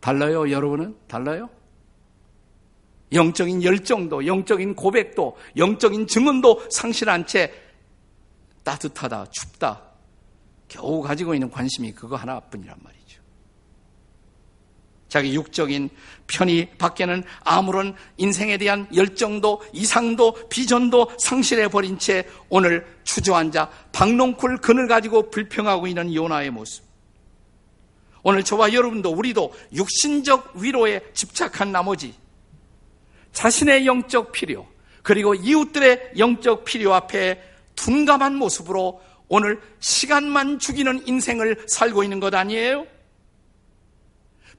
달라요, 0.00 0.50
여러분은? 0.50 0.94
달라요? 1.08 1.48
영적인 3.12 3.62
열정도, 3.62 4.26
영적인 4.26 4.74
고백도, 4.74 5.36
영적인 5.56 6.06
증언도 6.06 6.66
상실한 6.70 7.26
채 7.26 7.52
따뜻하다, 8.62 9.26
춥다, 9.30 9.82
겨우 10.68 11.02
가지고 11.02 11.34
있는 11.34 11.50
관심이 11.50 11.92
그거 11.92 12.16
하나뿐이란 12.16 12.76
말이죠. 12.80 13.20
자기 15.08 15.34
육적인 15.34 15.90
편의 16.26 16.70
밖에는 16.78 17.22
아무런 17.40 17.94
인생에 18.16 18.56
대한 18.56 18.88
열정도, 18.94 19.62
이상도, 19.74 20.48
비전도 20.48 21.10
상실해 21.18 21.68
버린 21.68 21.98
채 21.98 22.26
오늘 22.48 22.86
주저앉아 23.04 23.68
박농쿨 23.92 24.56
근을 24.58 24.88
가지고 24.88 25.28
불평하고 25.28 25.86
있는 25.86 26.14
요나의 26.14 26.50
모습. 26.50 26.82
오늘 28.22 28.42
저와 28.42 28.72
여러분도 28.72 29.10
우리도 29.10 29.52
육신적 29.74 30.56
위로에 30.56 31.02
집착한 31.12 31.72
나머지 31.72 32.14
자신의 33.32 33.86
영적 33.86 34.32
필요, 34.32 34.66
그리고 35.02 35.34
이웃들의 35.34 36.12
영적 36.18 36.64
필요 36.64 36.94
앞에 36.94 37.42
둔감한 37.74 38.36
모습으로 38.36 39.00
오늘 39.28 39.60
시간만 39.80 40.58
죽이는 40.58 41.06
인생을 41.08 41.64
살고 41.66 42.02
있는 42.02 42.20
것 42.20 42.34
아니에요? 42.34 42.86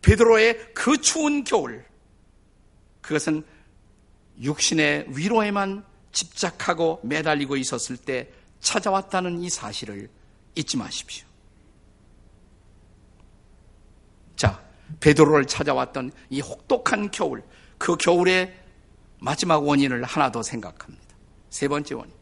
베드로의 0.01 0.73
그 0.73 0.97
추운 0.99 1.43
겨울, 1.43 1.85
그것은 3.01 3.43
육신의 4.41 5.05
위로에만 5.09 5.85
집착하고 6.11 6.99
매달리고 7.03 7.55
있었을 7.55 7.97
때 7.97 8.29
찾아왔다는 8.59 9.41
이 9.41 9.49
사실을 9.49 10.09
잊지 10.55 10.77
마십시오. 10.77 11.25
자, 14.35 14.63
베드로를 14.99 15.45
찾아왔던 15.45 16.11
이 16.29 16.41
혹독한 16.41 17.11
겨울, 17.11 17.43
그 17.77 17.95
겨울의 17.95 18.62
마지막 19.23 19.65
원인을 19.65 20.03
하나 20.03 20.31
더 20.31 20.43
생각합니다. 20.43 21.05
세 21.49 21.69
번째 21.69 21.95
원인. 21.95 22.13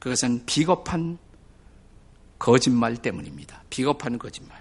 그것은 0.00 0.44
비겁한 0.46 1.16
거짓말 2.40 2.96
때문입니다. 2.96 3.62
비겁한 3.70 4.18
거짓말. 4.18 4.60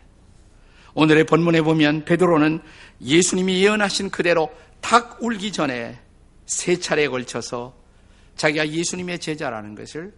오늘의 0.94 1.26
본문에 1.26 1.64
보면 1.64 2.06
베드로는 2.06 2.62
예수님이 3.02 3.64
예언하신 3.64 4.12
그대로 4.12 4.52
닭 4.82 5.18
울기 5.24 5.52
전에 5.52 6.00
세 6.46 6.80
차례에 6.80 7.08
걸쳐서 7.08 7.74
자기가 8.36 8.70
예수님의 8.70 9.18
제자라는 9.18 9.74
것을 9.74 10.14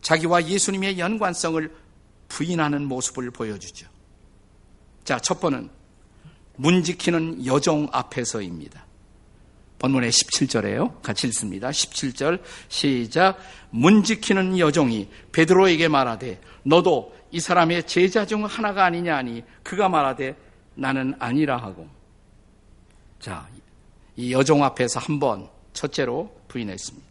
자기와 0.00 0.46
예수님의 0.46 1.00
연관성을 1.00 1.74
부인하는 2.28 2.86
모습을 2.86 3.32
보여주죠. 3.32 3.88
자, 5.02 5.18
첫 5.18 5.40
번은 5.40 5.70
문 6.54 6.84
지키는 6.84 7.44
여종 7.46 7.88
앞에서입니다. 7.90 8.89
본문의 9.80 10.10
17절에요. 10.10 11.00
같이 11.02 11.26
읽습니다. 11.28 11.70
17절 11.70 12.40
시작. 12.68 13.38
문 13.70 14.04
지키는 14.04 14.58
여종이 14.58 15.08
베드로에게 15.32 15.88
말하되 15.88 16.40
너도 16.62 17.16
이 17.32 17.40
사람의 17.40 17.86
제자 17.86 18.26
중 18.26 18.44
하나가 18.44 18.84
아니냐 18.84 19.16
하니 19.16 19.42
그가 19.62 19.88
말하되 19.88 20.36
나는 20.74 21.14
아니라 21.18 21.56
하고 21.56 21.88
자, 23.18 23.48
이 24.16 24.32
여종 24.32 24.62
앞에서 24.62 25.00
한 25.00 25.18
번 25.18 25.48
첫째로 25.72 26.34
부인했습니다. 26.48 27.08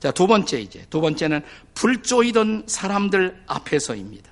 자, 0.00 0.10
두 0.10 0.26
번째 0.26 0.60
이제 0.60 0.84
두 0.90 1.00
번째는 1.00 1.42
불 1.74 2.02
쪼이던 2.02 2.64
사람들 2.66 3.44
앞에서입니다. 3.46 4.31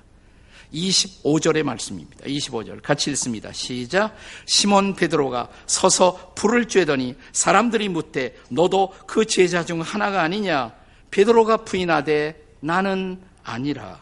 25절의 0.73 1.63
말씀입니다. 1.63 2.25
25절 2.25 2.81
같이 2.81 3.11
읽습니다. 3.11 3.51
시작. 3.51 4.15
시몬 4.45 4.95
베드로가 4.95 5.49
서서 5.65 6.33
불을 6.35 6.67
쬐더니 6.67 7.15
사람들이 7.33 7.89
묻되 7.89 8.35
너도 8.49 8.93
그 9.05 9.25
제자 9.25 9.65
중 9.65 9.81
하나가 9.81 10.21
아니냐? 10.21 10.73
베드로가 11.11 11.57
부인하되 11.57 12.41
나는 12.61 13.21
아니라. 13.43 13.99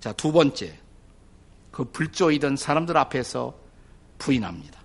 자, 0.00 0.12
두 0.12 0.32
번째. 0.32 0.78
그 1.70 1.84
불조이던 1.84 2.56
사람들 2.56 2.96
앞에서 2.96 3.54
부인합니다. 4.18 4.80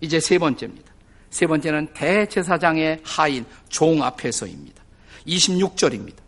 이제 0.00 0.20
세 0.20 0.38
번째입니다. 0.38 0.92
세 1.30 1.46
번째는 1.46 1.92
대제사장의 1.92 3.00
하인 3.04 3.44
종 3.68 4.02
앞에서입니다. 4.02 4.82
26절입니다. 5.26 6.25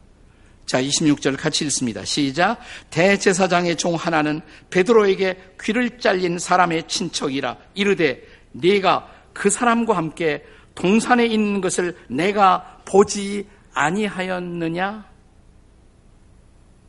자, 0.68 0.82
26절 0.82 1.38
같이 1.38 1.64
읽습니다. 1.64 2.04
시작. 2.04 2.58
대제사장의 2.90 3.76
종 3.76 3.94
하나는 3.94 4.42
베드로에게 4.68 5.54
귀를 5.62 5.98
잘린 5.98 6.38
사람의 6.38 6.86
친척이라 6.86 7.56
이르되 7.72 8.22
네가 8.52 9.10
그 9.32 9.48
사람과 9.48 9.96
함께 9.96 10.44
동산에 10.74 11.24
있는 11.24 11.62
것을 11.62 11.96
내가 12.08 12.82
보지 12.84 13.48
아니하였느냐? 13.72 15.08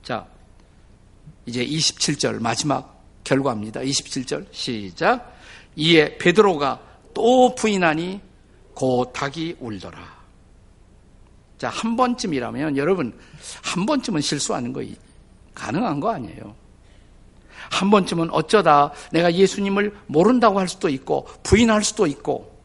자, 0.03 0.27
이제 1.45 1.65
27절 1.65 2.41
마지막 2.41 3.01
결과입니다. 3.23 3.79
27절 3.79 4.47
시작. 4.51 5.37
이에 5.77 6.17
베드로가 6.17 6.81
또 7.13 7.55
부인하니 7.55 8.19
곧 8.73 9.13
닭이 9.13 9.55
울더라. 9.61 10.18
자, 11.60 11.69
한 11.69 11.95
번쯤이라면 11.95 12.78
여러분 12.78 13.15
한 13.63 13.86
번쯤은 13.86 14.22
실수하는 14.22 14.74
거 14.74 14.84
가능한 15.54 16.00
거 16.00 16.10
아니에요. 16.10 16.56
한 17.69 17.91
번쯤은 17.91 18.32
어쩌다 18.32 18.91
내가 19.12 19.32
예수님을 19.32 19.95
모른다고 20.08 20.60
할 20.60 20.67
수도 20.67 20.89
있고 20.89 21.28
부인할 21.43 21.84
수도 21.84 22.08
있고 22.08 22.58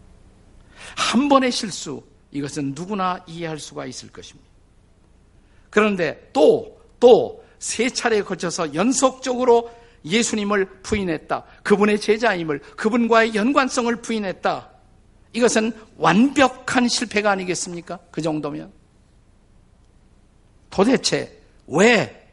한 0.97 1.29
번의 1.29 1.53
실수 1.53 2.03
이것은 2.31 2.73
누구나 2.75 3.23
이해할 3.27 3.59
수가 3.59 3.85
있을 3.85 4.11
것입니다. 4.11 4.49
그런데 5.69 6.31
또, 6.33 6.81
또 6.99 7.45
세 7.65 7.89
차례에 7.89 8.21
거쳐서 8.21 8.75
연속적으로 8.75 9.71
예수님을 10.05 10.83
부인했다. 10.83 11.45
그분의 11.63 11.99
제자임을, 11.99 12.59
그분과의 12.77 13.35
연관성을 13.35 13.97
부인했다. 14.03 14.71
이것은 15.33 15.73
완벽한 15.97 16.89
실패가 16.89 17.31
아니겠습니까? 17.31 17.99
그 18.11 18.21
정도면. 18.21 18.71
도대체 20.75 21.41
왜 21.69 22.29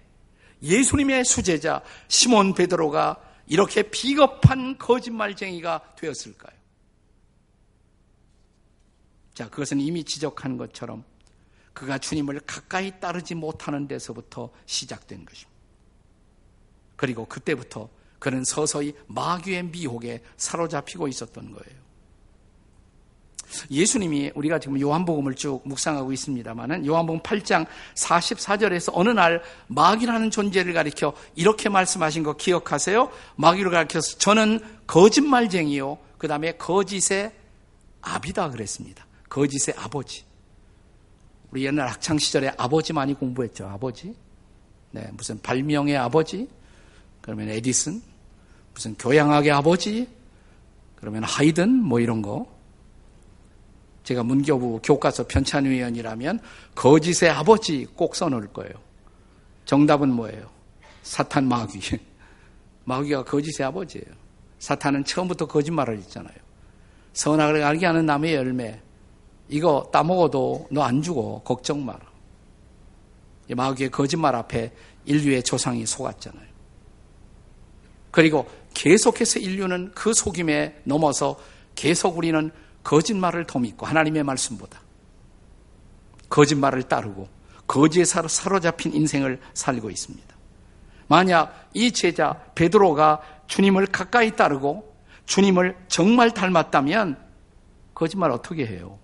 예수님의 0.63 1.25
수제자 1.25 1.83
시몬 2.07 2.55
베드로가 2.55 3.21
이렇게 3.45 3.83
비겁한 3.83 4.79
거짓말쟁이가 4.79 5.93
되었을까요? 5.95 6.57
자, 9.35 9.47
그것은 9.47 9.79
이미 9.79 10.03
지적한 10.03 10.57
것처럼 10.57 11.03
그가 11.73 11.99
주님을 11.99 12.39
가까이 12.47 12.99
따르지 12.99 13.35
못하는 13.35 13.87
데서부터 13.87 14.49
시작된 14.65 15.23
것입니다. 15.23 15.51
그리고 16.95 17.25
그때부터 17.25 17.89
그는 18.17 18.43
서서히 18.43 18.95
마귀의 19.05 19.65
미혹에 19.65 20.23
사로잡히고 20.37 21.07
있었던 21.07 21.51
거예요. 21.51 21.81
예수님이 23.69 24.31
우리가 24.35 24.59
지금 24.59 24.79
요한복음을 24.79 25.35
쭉 25.35 25.61
묵상하고 25.65 26.11
있습니다만은 26.11 26.85
요한복음 26.85 27.21
8장 27.21 27.65
44절에서 27.95 28.91
어느 28.95 29.09
날 29.09 29.41
마귀라는 29.67 30.31
존재를 30.31 30.73
가리켜 30.73 31.13
이렇게 31.35 31.69
말씀하신 31.69 32.23
거 32.23 32.33
기억하세요? 32.33 33.11
마귀를 33.35 33.71
가리켜서 33.71 34.17
저는 34.17 34.59
거짓말쟁이요. 34.87 35.97
그 36.17 36.27
다음에 36.27 36.53
거짓의 36.53 37.31
아비다 38.01 38.49
그랬습니다. 38.49 39.05
거짓의 39.29 39.75
아버지. 39.77 40.23
우리 41.51 41.65
옛날 41.65 41.87
학창 41.87 42.17
시절에 42.17 42.51
아버지 42.57 42.93
많이 42.93 43.13
공부했죠. 43.13 43.67
아버지. 43.67 44.15
네, 44.91 45.07
무슨 45.13 45.41
발명의 45.41 45.97
아버지. 45.97 46.47
그러면 47.21 47.49
에디슨. 47.49 48.01
무슨 48.73 48.95
교양학의 48.95 49.51
아버지. 49.51 50.07
그러면 50.95 51.23
하이든 51.23 51.69
뭐 51.69 51.99
이런 51.99 52.21
거. 52.21 52.47
제가 54.11 54.23
문교부 54.23 54.81
교과서 54.83 55.25
편찬위원이라면 55.27 56.39
거짓의 56.75 57.31
아버지 57.31 57.85
꼭 57.95 58.15
써놓을 58.15 58.47
거예요. 58.47 58.73
정답은 59.65 60.09
뭐예요? 60.09 60.49
사탄 61.03 61.47
마귀. 61.47 61.79
마귀가 62.83 63.23
거짓의 63.23 63.67
아버지예요. 63.67 64.07
사탄은 64.59 65.05
처음부터 65.05 65.47
거짓말을 65.47 65.97
했잖아요. 65.99 66.35
선악을 67.13 67.63
알게 67.63 67.85
하는 67.85 68.05
나무의 68.05 68.35
열매. 68.35 68.81
이거 69.49 69.89
따먹어도 69.91 70.67
너 70.71 70.81
안 70.83 71.01
죽어. 71.01 71.41
걱정 71.43 71.85
마라. 71.85 71.99
마귀의 73.49 73.91
거짓말 73.91 74.35
앞에 74.35 74.71
인류의 75.05 75.43
조상이 75.43 75.85
속았잖아요. 75.85 76.51
그리고 78.11 78.49
계속해서 78.73 79.39
인류는 79.39 79.91
그 79.95 80.13
속임에 80.13 80.81
넘어서 80.83 81.39
계속 81.75 82.17
우리는 82.17 82.51
거짓말을 82.83 83.45
더 83.45 83.59
믿고 83.59 83.85
하나님의 83.85 84.23
말씀보다 84.23 84.81
거짓말을 86.29 86.83
따르고 86.83 87.27
거지에 87.67 88.03
사로잡힌 88.05 88.93
인생을 88.93 89.39
살고 89.53 89.89
있습니다. 89.89 90.35
만약 91.07 91.69
이 91.73 91.91
제자 91.91 92.33
베드로가 92.55 93.21
주님을 93.47 93.87
가까이 93.87 94.35
따르고 94.35 94.95
주님을 95.25 95.77
정말 95.87 96.33
닮았다면 96.33 97.17
거짓말 97.93 98.31
어떻게 98.31 98.65
해요? 98.65 98.97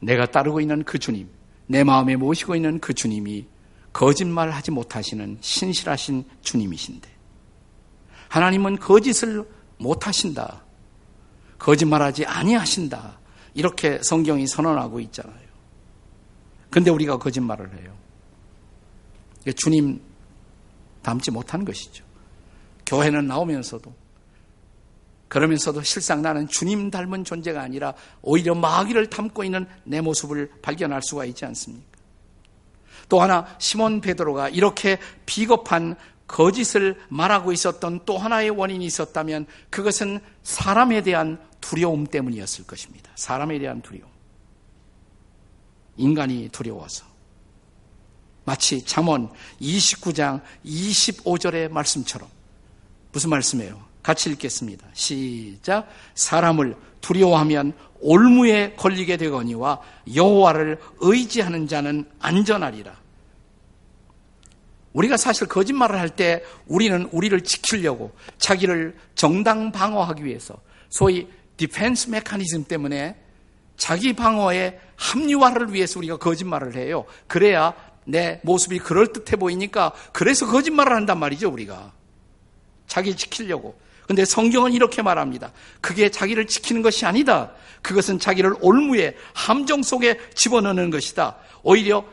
내가 0.00 0.26
따르고 0.26 0.60
있는 0.60 0.82
그 0.84 0.98
주님, 0.98 1.28
내 1.66 1.84
마음에 1.84 2.16
모시고 2.16 2.56
있는 2.56 2.80
그 2.80 2.94
주님이 2.94 3.46
거짓말 3.92 4.50
하지 4.50 4.70
못하시는 4.70 5.38
신실하신 5.40 6.24
주님이신데 6.40 7.08
하나님은 8.28 8.78
거짓을 8.78 9.46
못하신다. 9.78 10.61
거짓말하지 11.62 12.26
아니하신다. 12.26 13.18
이렇게 13.54 14.00
성경이 14.02 14.48
선언하고 14.48 14.98
있잖아요. 15.00 15.36
근데 16.70 16.90
우리가 16.90 17.18
거짓말을 17.18 17.72
해요. 17.78 17.94
주님 19.54 20.00
닮지 21.02 21.30
못한 21.30 21.64
것이죠. 21.64 22.04
교회는 22.84 23.28
나오면서도 23.28 23.94
그러면서도 25.28 25.82
실상 25.82 26.20
나는 26.20 26.48
주님 26.48 26.90
닮은 26.90 27.24
존재가 27.24 27.62
아니라 27.62 27.94
오히려 28.22 28.54
마귀를 28.54 29.08
닮고 29.08 29.44
있는 29.44 29.66
내 29.84 30.00
모습을 30.00 30.50
발견할 30.62 31.00
수가 31.02 31.24
있지 31.26 31.44
않습니까? 31.44 31.86
또 33.08 33.20
하나 33.20 33.46
시몬 33.58 34.00
베드로가 34.00 34.48
이렇게 34.48 34.98
비겁한 35.26 35.94
거짓을 36.26 36.98
말하고 37.08 37.52
있었던 37.52 38.00
또 38.04 38.18
하나의 38.18 38.50
원인이 38.50 38.84
있었다면 38.84 39.46
그것은 39.70 40.20
사람에 40.42 41.02
대한 41.02 41.38
두려움 41.62 42.06
때문이었을 42.06 42.66
것입니다. 42.66 43.10
사람에 43.14 43.58
대한 43.58 43.80
두려움. 43.80 44.10
인간이 45.96 46.50
두려워서. 46.52 47.06
마치 48.44 48.84
잠언 48.84 49.30
29장 49.60 50.42
25절의 50.66 51.70
말씀처럼 51.70 52.28
무슨 53.12 53.30
말씀이에요? 53.30 53.80
같이 54.02 54.30
읽겠습니다. 54.30 54.86
시작. 54.92 55.88
사람을 56.14 56.76
두려워하면 57.00 57.72
올무에 58.00 58.74
걸리게 58.74 59.16
되거니와 59.16 59.80
여호와를 60.12 60.80
의지하는 61.00 61.68
자는 61.68 62.04
안전하리라. 62.18 63.00
우리가 64.92 65.16
사실 65.16 65.46
거짓말을 65.46 65.98
할 65.98 66.10
때 66.10 66.42
우리는 66.66 67.08
우리를 67.12 67.40
지키려고 67.44 68.12
자기를 68.38 68.96
정당 69.14 69.70
방어하기 69.72 70.24
위해서 70.24 70.56
소위 70.90 71.28
defense 71.56 72.10
mechanism 72.10 72.64
때문에 72.64 73.16
자기 73.76 74.12
방어의 74.12 74.78
합리화를 74.96 75.72
위해서 75.72 75.98
우리가 75.98 76.16
거짓말을 76.16 76.76
해요. 76.76 77.04
그래야 77.26 77.74
내 78.04 78.40
모습이 78.42 78.78
그럴듯해 78.78 79.36
보이니까 79.36 79.92
그래서 80.12 80.46
거짓말을 80.46 80.92
한단 80.92 81.18
말이죠, 81.18 81.50
우리가. 81.50 81.92
자기 82.86 83.16
지키려고. 83.16 83.80
근데 84.06 84.24
성경은 84.24 84.72
이렇게 84.72 85.00
말합니다. 85.00 85.52
그게 85.80 86.10
자기를 86.10 86.46
지키는 86.46 86.82
것이 86.82 87.06
아니다. 87.06 87.52
그것은 87.80 88.18
자기를 88.18 88.56
올무에 88.60 89.16
함정 89.32 89.82
속에 89.82 90.18
집어넣는 90.34 90.90
것이다. 90.90 91.36
오히려 91.62 92.04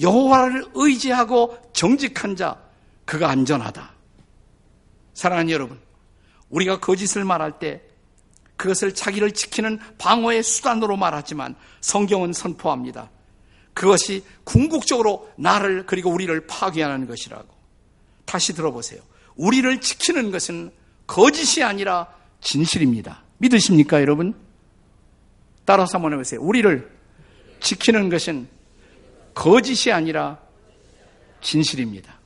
여호와를 0.00 0.66
의지하고 0.74 1.58
정직한 1.72 2.36
자 2.36 2.56
그가 3.04 3.30
안전하다. 3.30 3.90
사랑하는 5.14 5.50
여러분, 5.50 5.80
우리가 6.50 6.78
거짓을 6.78 7.24
말할 7.24 7.58
때 7.58 7.82
그것을 8.58 8.92
자기를 8.92 9.30
지키는 9.30 9.78
방어의 9.96 10.42
수단으로 10.42 10.96
말하지만 10.96 11.54
성경은 11.80 12.34
선포합니다. 12.34 13.08
그것이 13.72 14.24
궁극적으로 14.44 15.30
나를 15.36 15.86
그리고 15.86 16.10
우리를 16.10 16.46
파괴하는 16.46 17.06
것이라고. 17.06 17.48
다시 18.24 18.52
들어보세요. 18.52 19.00
우리를 19.36 19.80
지키는 19.80 20.32
것은 20.32 20.72
거짓이 21.06 21.62
아니라 21.62 22.08
진실입니다. 22.40 23.22
믿으십니까, 23.38 24.00
여러분? 24.00 24.34
따라서 25.64 25.98
한번 25.98 26.12
해보세요. 26.14 26.40
우리를 26.42 26.90
지키는 27.60 28.08
것은 28.08 28.48
거짓이 29.34 29.92
아니라 29.92 30.38
진실입니다. 31.40 32.18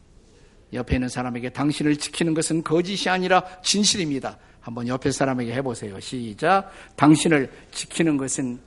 옆에 0.73 0.97
있는 0.97 1.11
사람에게 1.11 1.51
당신을 1.51 1.97
지키는 1.99 2.33
것은 2.33 2.65
거짓이 2.65 3.11
아니라 3.11 3.45
진실입니다. 3.63 4.39
한번 4.63 4.87
옆에 4.89 5.11
사람에게 5.11 5.53
해보세요. 5.53 5.99
시작. 6.01 6.71
당신을 6.97 7.51
지키는 7.73 8.17
것은 8.17 8.61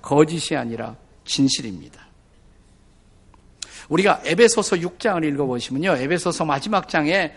거짓이 0.00 0.56
아니라 0.56 0.96
진실입니다. 1.24 2.06
우리가 3.90 4.22
에베소서 4.24 4.76
6장을 4.76 5.22
읽어보시면요. 5.24 5.96
에베소서 5.98 6.44
마지막 6.44 6.88
장에 6.88 7.32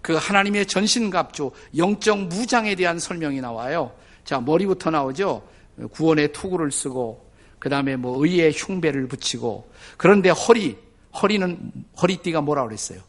그 0.00 0.14
하나님의 0.14 0.66
전신갑주, 0.66 1.50
영적 1.76 2.28
무장에 2.28 2.74
대한 2.74 2.98
설명이 2.98 3.40
나와요. 3.40 3.92
자, 4.24 4.40
머리부터 4.40 4.90
나오죠. 4.90 5.46
구원의 5.90 6.32
투구를 6.32 6.70
쓰고, 6.70 7.28
그 7.58 7.68
다음에 7.68 7.96
뭐 7.96 8.24
의의 8.24 8.52
흉배를 8.52 9.08
붙이고, 9.08 9.70
그런데 9.98 10.30
허리, 10.30 10.78
허리는 11.20 11.72
허리띠가 12.00 12.40
뭐라 12.40 12.64
그랬어요? 12.64 13.00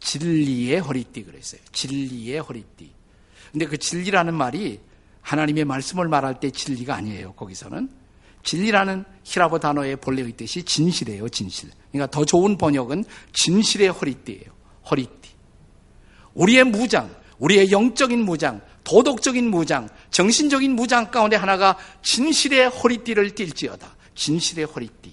진리의 0.00 0.80
허리띠 0.80 1.24
그랬어요. 1.24 1.60
진리의 1.72 2.38
허리띠. 2.38 3.01
근데 3.52 3.66
그 3.66 3.76
진리라는 3.78 4.34
말이 4.34 4.80
하나님의 5.20 5.64
말씀을 5.64 6.08
말할 6.08 6.40
때 6.40 6.50
진리가 6.50 6.94
아니에요. 6.94 7.34
거기서는 7.34 7.90
진리라는 8.42 9.04
히라보 9.22 9.60
단어의 9.60 9.96
본래의 9.96 10.32
뜻이 10.32 10.64
진실이에요. 10.64 11.28
진실. 11.28 11.70
그러니까 11.92 12.10
더 12.10 12.24
좋은 12.24 12.58
번역은 12.58 13.04
진실의 13.32 13.88
허리띠예요. 13.88 14.44
허리띠. 14.90 15.30
우리의 16.34 16.64
무장, 16.64 17.14
우리의 17.38 17.70
영적인 17.70 18.24
무장, 18.24 18.60
도덕적인 18.84 19.48
무장, 19.48 19.88
정신적인 20.10 20.74
무장 20.74 21.10
가운데 21.10 21.36
하나가 21.36 21.78
진실의 22.02 22.68
허리띠를 22.70 23.34
띨지어다. 23.34 23.96
진실의 24.14 24.64
허리띠. 24.64 25.12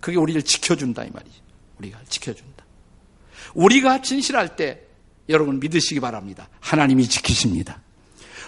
그게 0.00 0.16
우리를 0.16 0.40
지켜준다 0.42 1.04
이 1.04 1.10
말이죠. 1.10 1.36
우리가 1.78 1.98
지켜준다. 2.08 2.64
우리가 3.54 4.00
진실할 4.00 4.56
때 4.56 4.80
여러분 5.30 5.60
믿으시기 5.60 6.00
바랍니다. 6.00 6.48
하나님이 6.60 7.08
지키십니다. 7.08 7.80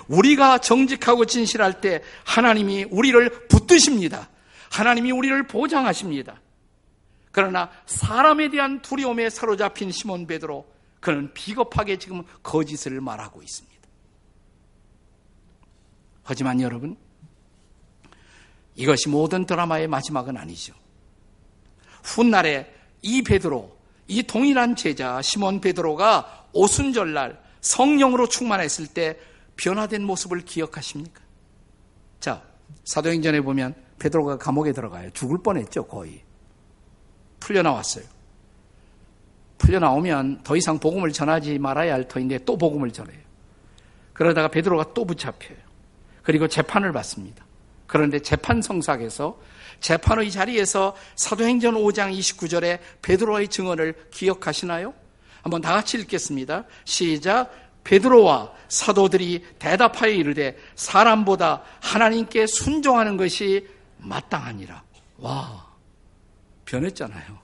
우리가 0.09 0.59
정직하고 0.59 1.27
진실할 1.27 1.81
때 1.81 2.03
하나님이 2.25 2.85
우리를 2.91 3.47
붙드십니다. 3.49 4.29
하나님이 4.71 5.13
우리를 5.13 5.47
보장하십니다. 5.47 6.41
그러나 7.31 7.71
사람에 7.87 8.51
대한 8.51 8.83
두려움에 8.83 9.31
사로잡힌 9.31 9.91
시몬 9.91 10.27
베드로 10.27 10.67
그는 11.01 11.33
비겁하게 11.33 11.99
지금 11.99 12.23
거짓을 12.43 13.01
말하고 13.01 13.43
있습니다. 13.43 13.73
하지만 16.25 16.61
여러분 16.61 16.97
이것이 18.75 19.09
모든 19.09 19.45
드라마의 19.45 19.89
마지막은 19.89 20.37
아니죠. 20.37 20.75
훗날에 22.03 22.73
이 23.03 23.23
베드로, 23.23 23.77
이 24.09 24.23
동일한 24.23 24.77
제자 24.77 25.21
시몬 25.23 25.61
베드로가 25.61 26.42
오순절날 26.53 27.41
성령으로 27.61 28.29
충만했을 28.29 28.87
때 28.89 29.19
변화된 29.57 30.03
모습을 30.03 30.41
기억하십니까? 30.41 31.21
자, 32.21 32.43
사도행전에 32.85 33.41
보면 33.41 33.75
베드로가 33.99 34.39
감옥에 34.39 34.73
들어가요. 34.73 35.11
죽을 35.11 35.39
뻔했죠, 35.43 35.87
거의. 35.87 36.23
풀려 37.41 37.63
나왔어요. 37.63 38.05
풀려 39.59 39.79
나오면 39.79 40.43
더 40.43 40.57
이상 40.57 40.79
복음을 40.79 41.13
전하지 41.13 41.59
말아야 41.59 41.95
할 41.95 42.09
터인데 42.09 42.39
또 42.45 42.59
복음을 42.59 42.93
전해요. 42.93 43.21
그러다가 44.13 44.49
베드로가 44.49 44.93
또 44.95 45.05
붙잡혀요. 45.05 45.57
그리고 46.23 46.49
재판을 46.49 46.93
받습니다. 46.93 47.45
그런데 47.87 48.19
재판 48.19 48.63
성sak에서 48.63 49.39
재판의 49.81 50.31
자리에서 50.31 50.97
사도행전 51.17 51.75
5장 51.75 52.17
29절에 52.17 52.79
베드로의 53.03 53.49
증언을 53.49 53.95
기억하시나요? 54.11 54.95
한번 55.43 55.61
다 55.61 55.75
같이 55.75 55.99
읽겠습니다. 55.99 56.65
시작. 56.85 57.51
베드로와 57.85 58.53
사도들이 58.69 59.45
대답하여 59.59 60.13
이르되 60.13 60.57
사람보다 60.77 61.63
하나님께 61.81 62.47
순종하는 62.47 63.17
것이 63.17 63.69
마땅하니라. 63.99 64.83
와, 65.19 65.67
변했잖아요. 66.65 67.43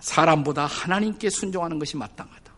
사람보다 0.00 0.66
하나님께 0.66 1.28
순종하는 1.30 1.78
것이 1.80 1.96
마땅하다. 1.96 2.52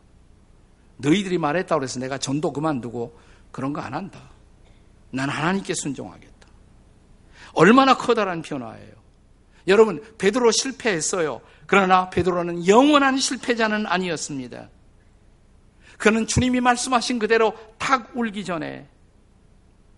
너희들이 0.99 1.39
말했다고 1.39 1.83
해서 1.85 1.99
내가 2.01 2.19
전도 2.19 2.53
그만두고 2.53 3.19
그런 3.51 3.73
거 3.73 3.81
안 3.81 3.95
한다. 3.95 4.21
난 5.11 5.31
하나님께 5.31 5.73
순종하겠다. 5.75 6.49
얼마나 7.55 7.97
커다란 7.97 8.43
변화예요. 8.43 8.93
여러분, 9.69 10.03
베드로 10.19 10.51
실패했어요. 10.51 11.41
그러나 11.67 12.11
베드로는 12.11 12.67
영원한 12.67 13.19
실패자는 13.19 13.87
아니었습니다. 13.87 14.71
그는 15.99 16.27
주님이 16.27 16.61
말씀하신 16.61 17.19
그대로 17.19 17.55
닭 17.77 18.17
울기 18.17 18.45
전에 18.45 18.89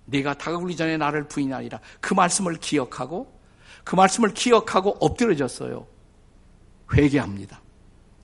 네가 0.07 0.35
닭 0.35 0.55
울기 0.61 0.77
전에 0.77 0.97
나를 0.97 1.29
부인하리라. 1.29 1.79
그 2.01 2.15
말씀을 2.15 2.57
기억하고 2.57 3.39
그 3.85 3.95
말씀을 3.95 4.35
기억하고 4.35 4.97
엎드려졌어요. 5.01 5.87
회개합니다. 6.93 7.61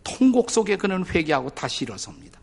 통곡 0.02 0.50
속에 0.50 0.76
그는 0.76 1.04
회개하고 1.06 1.50
다시 1.50 1.84
일어섭니다. 1.84 2.40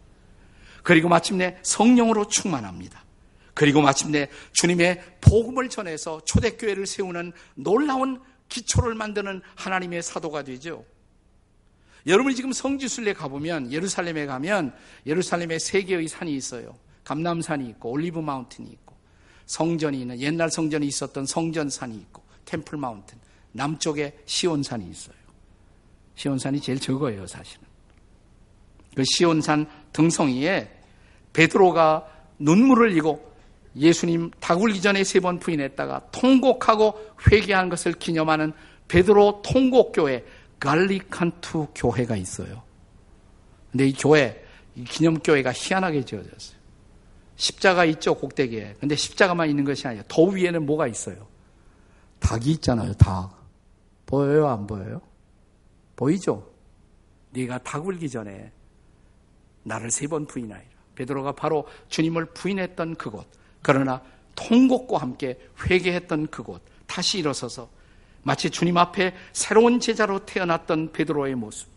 그리고 0.84 1.10
마침내 1.10 1.58
성령으로 1.63 2.28
충만합니다. 2.28 3.04
그리고 3.54 3.82
마침내 3.82 4.30
주님의 4.54 5.02
복음을 5.22 5.70
전해서 5.70 6.22
초대교회를 6.26 6.86
세우는 6.86 7.34
놀라운 7.56 8.22
기초를 8.49 8.95
만드는 8.95 9.41
하나님의 9.56 10.03
사도가 10.03 10.43
되죠. 10.43 10.86
여러분이 12.06 12.36
지금 12.36 12.51
성지순례 12.51 13.13
가보면 13.13 13.71
예루살렘에 13.71 14.25
가면 14.25 14.75
예루살렘에 15.06 15.58
세 15.60 15.84
개의 15.84 16.08
산이 16.08 16.36
있어요. 16.36 16.77
감남산이 17.03 17.67
있고 17.69 17.91
올리브 17.91 18.19
마운틴이 18.19 18.69
있고 18.69 18.95
성전이 19.45 20.01
있는 20.01 20.19
옛날 20.19 20.49
성전이 20.49 20.86
있었던 20.88 21.25
성전산이 21.25 21.95
있고 21.95 22.23
템플 22.45 22.77
마운틴 22.77 23.19
남쪽에 23.51 24.17
시온산이 24.25 24.89
있어요. 24.89 25.15
시온산이 26.15 26.62
제일 26.62 26.79
적어요, 26.79 27.25
사실은. 27.25 27.63
그 28.95 29.03
시온산 29.06 29.65
등성이에 29.91 30.69
베드로가 31.34 32.08
눈물을 32.39 32.91
흘리고 32.91 33.33
예수님 33.75 34.31
다굴기 34.39 34.81
전에 34.81 35.03
세 35.03 35.19
번 35.19 35.39
부인했다가 35.39 36.09
통곡하고 36.12 36.93
회개한 37.31 37.69
것을 37.69 37.93
기념하는 37.93 38.53
베드로 38.88 39.41
통곡교회 39.43 40.25
갈리칸투 40.59 41.67
교회가 41.75 42.15
있어요. 42.15 42.63
근데 43.71 43.88
이 43.88 43.93
교회, 43.93 44.43
이 44.75 44.83
기념교회가 44.83 45.51
희한하게 45.53 46.05
지어졌어요. 46.05 46.57
십자가 47.36 47.86
있죠, 47.86 48.13
꼭대기에. 48.15 48.75
근데 48.79 48.95
십자가만 48.95 49.49
있는 49.49 49.63
것이 49.63 49.88
아니에요. 49.88 50.03
더 50.07 50.23
위에는 50.23 50.65
뭐가 50.65 50.88
있어요? 50.88 51.27
닭이 52.19 52.51
있잖아요, 52.51 52.93
닭. 52.93 53.31
보여요, 54.05 54.47
안 54.47 54.67
보여요? 54.67 55.01
보이죠? 55.95 56.47
네가 57.31 57.57
닭 57.59 57.86
울기 57.88 58.09
전에 58.09 58.51
나를 59.63 59.89
세 59.89 60.07
번 60.07 60.25
부인하리라. 60.27 60.69
베드로가 60.95 61.31
바로 61.31 61.65
주님을 61.89 62.25
부인했던 62.27 62.95
그곳. 62.95 63.25
그러나 63.63 64.02
통곡과 64.36 64.99
함께 64.99 65.39
회개했던 65.67 66.28
그곳. 66.28 66.62
다시 66.86 67.17
일어서서 67.17 67.69
마치 68.21 68.52
주님 68.52 68.78
앞에 68.78 69.15
새로운 69.32 69.80
제자로 69.80 70.19
태어났던 70.26 70.91
베드로의 70.91 71.34
모습. 71.34 71.67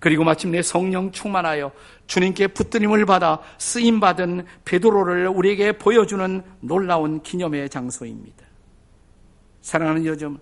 그리고 0.00 0.22
마침내 0.24 0.62
성령 0.62 1.10
충만하여 1.10 1.72
주님께 2.06 2.48
붙들림을 2.48 3.04
받아 3.04 3.40
쓰임 3.58 3.98
받은 4.00 4.46
베드로를 4.64 5.28
우리에게 5.28 5.72
보여주는 5.72 6.42
놀라운 6.60 7.22
기념의 7.22 7.68
장소입니다. 7.68 8.46
사랑하는 9.60 10.06
여점, 10.06 10.38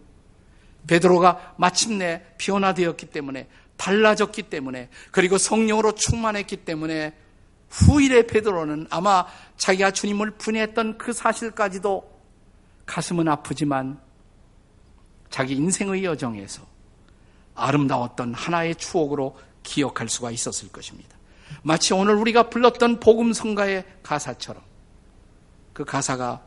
베드로가 0.87 1.55
마침내 1.57 2.23
변화되었기 2.39 3.07
때문에 3.07 3.49
달라졌기 3.77 4.45
때문에 4.45 4.89
그리고 5.11 5.39
성령으로 5.39 5.93
충만했기 5.93 6.59
때문에 6.59 7.15
후일의 7.77 8.27
베드로는 8.27 8.87
아마 8.91 9.27
자기가 9.57 9.91
주님을 9.91 10.33
분해했던 10.33 10.99
그 10.99 11.13
사실까지도 11.13 12.17
가슴은 12.87 13.29
아프지만 13.29 14.01
자기 15.29 15.55
인생의 15.55 16.05
여정에서 16.05 16.63
아름다웠던 17.55 18.35
하나의 18.35 18.77
추억으로 18.77 19.37
기억할 19.63 20.09
수가 20.09 20.31
있었을 20.31 20.71
것입니다. 20.71 21.17
마치 21.63 21.93
오늘 21.93 22.15
우리가 22.15 22.49
불렀던 22.49 23.01
복음 23.01 23.33
성가의 23.33 23.85
가사처럼 24.03 24.63
그 25.73 25.85
가사가 25.85 26.43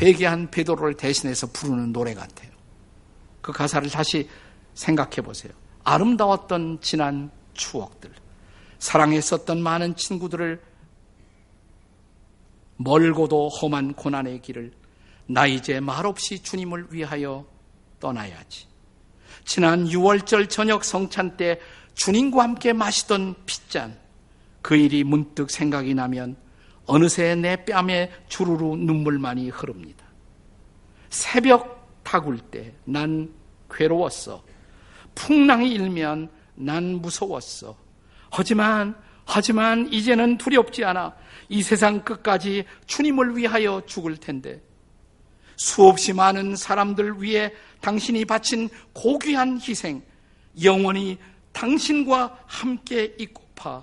회개한 0.00 0.50
베드로를 0.50 0.94
대신해서 0.94 1.48
부르는 1.48 1.92
노래 1.92 2.14
같아요. 2.14 2.50
그 3.40 3.52
가사를 3.52 3.88
다시 3.90 4.28
생각해 4.74 5.16
보세요. 5.22 5.52
아름다웠던 5.84 6.78
지난 6.80 7.30
추억들, 7.54 8.10
사랑했었던 8.78 9.62
많은 9.62 9.96
친구들을 9.96 10.62
멀고도 12.76 13.48
험한 13.48 13.94
고난의 13.94 14.42
길을 14.42 14.72
나 15.26 15.46
이제 15.46 15.80
말없이 15.80 16.42
주님을 16.42 16.88
위하여 16.90 17.46
떠나야지. 18.00 18.66
지난 19.44 19.86
6월절 19.86 20.50
저녁 20.50 20.84
성찬 20.84 21.36
때 21.36 21.60
주님과 21.94 22.42
함께 22.42 22.72
마시던 22.72 23.34
핏잔, 23.46 23.98
그 24.62 24.76
일이 24.76 25.04
문득 25.04 25.50
생각이 25.50 25.94
나면 25.94 26.36
어느새 26.84 27.34
내 27.34 27.64
뺨에 27.64 28.10
주르르 28.28 28.76
눈물만이 28.76 29.48
흐릅니다. 29.48 30.04
새벽 31.10 32.02
타굴 32.04 32.38
때 32.38 32.74
난 32.84 33.32
괴로웠어. 33.70 34.42
풍랑이 35.14 35.70
일면 35.72 36.30
난 36.54 37.00
무서웠어. 37.00 37.76
하지만, 38.36 38.94
하지만 39.24 39.90
이제는 39.90 40.36
두렵지 40.36 40.84
않아. 40.84 41.16
이 41.48 41.62
세상 41.62 42.04
끝까지 42.04 42.66
주님을 42.84 43.34
위하여 43.34 43.82
죽을 43.86 44.18
텐데. 44.18 44.60
수없이 45.56 46.12
많은 46.12 46.54
사람들 46.54 47.22
위해 47.22 47.50
당신이 47.80 48.26
바친 48.26 48.68
고귀한 48.92 49.58
희생, 49.58 50.02
영원히 50.62 51.18
당신과 51.52 52.42
함께 52.44 53.14
있고파 53.18 53.82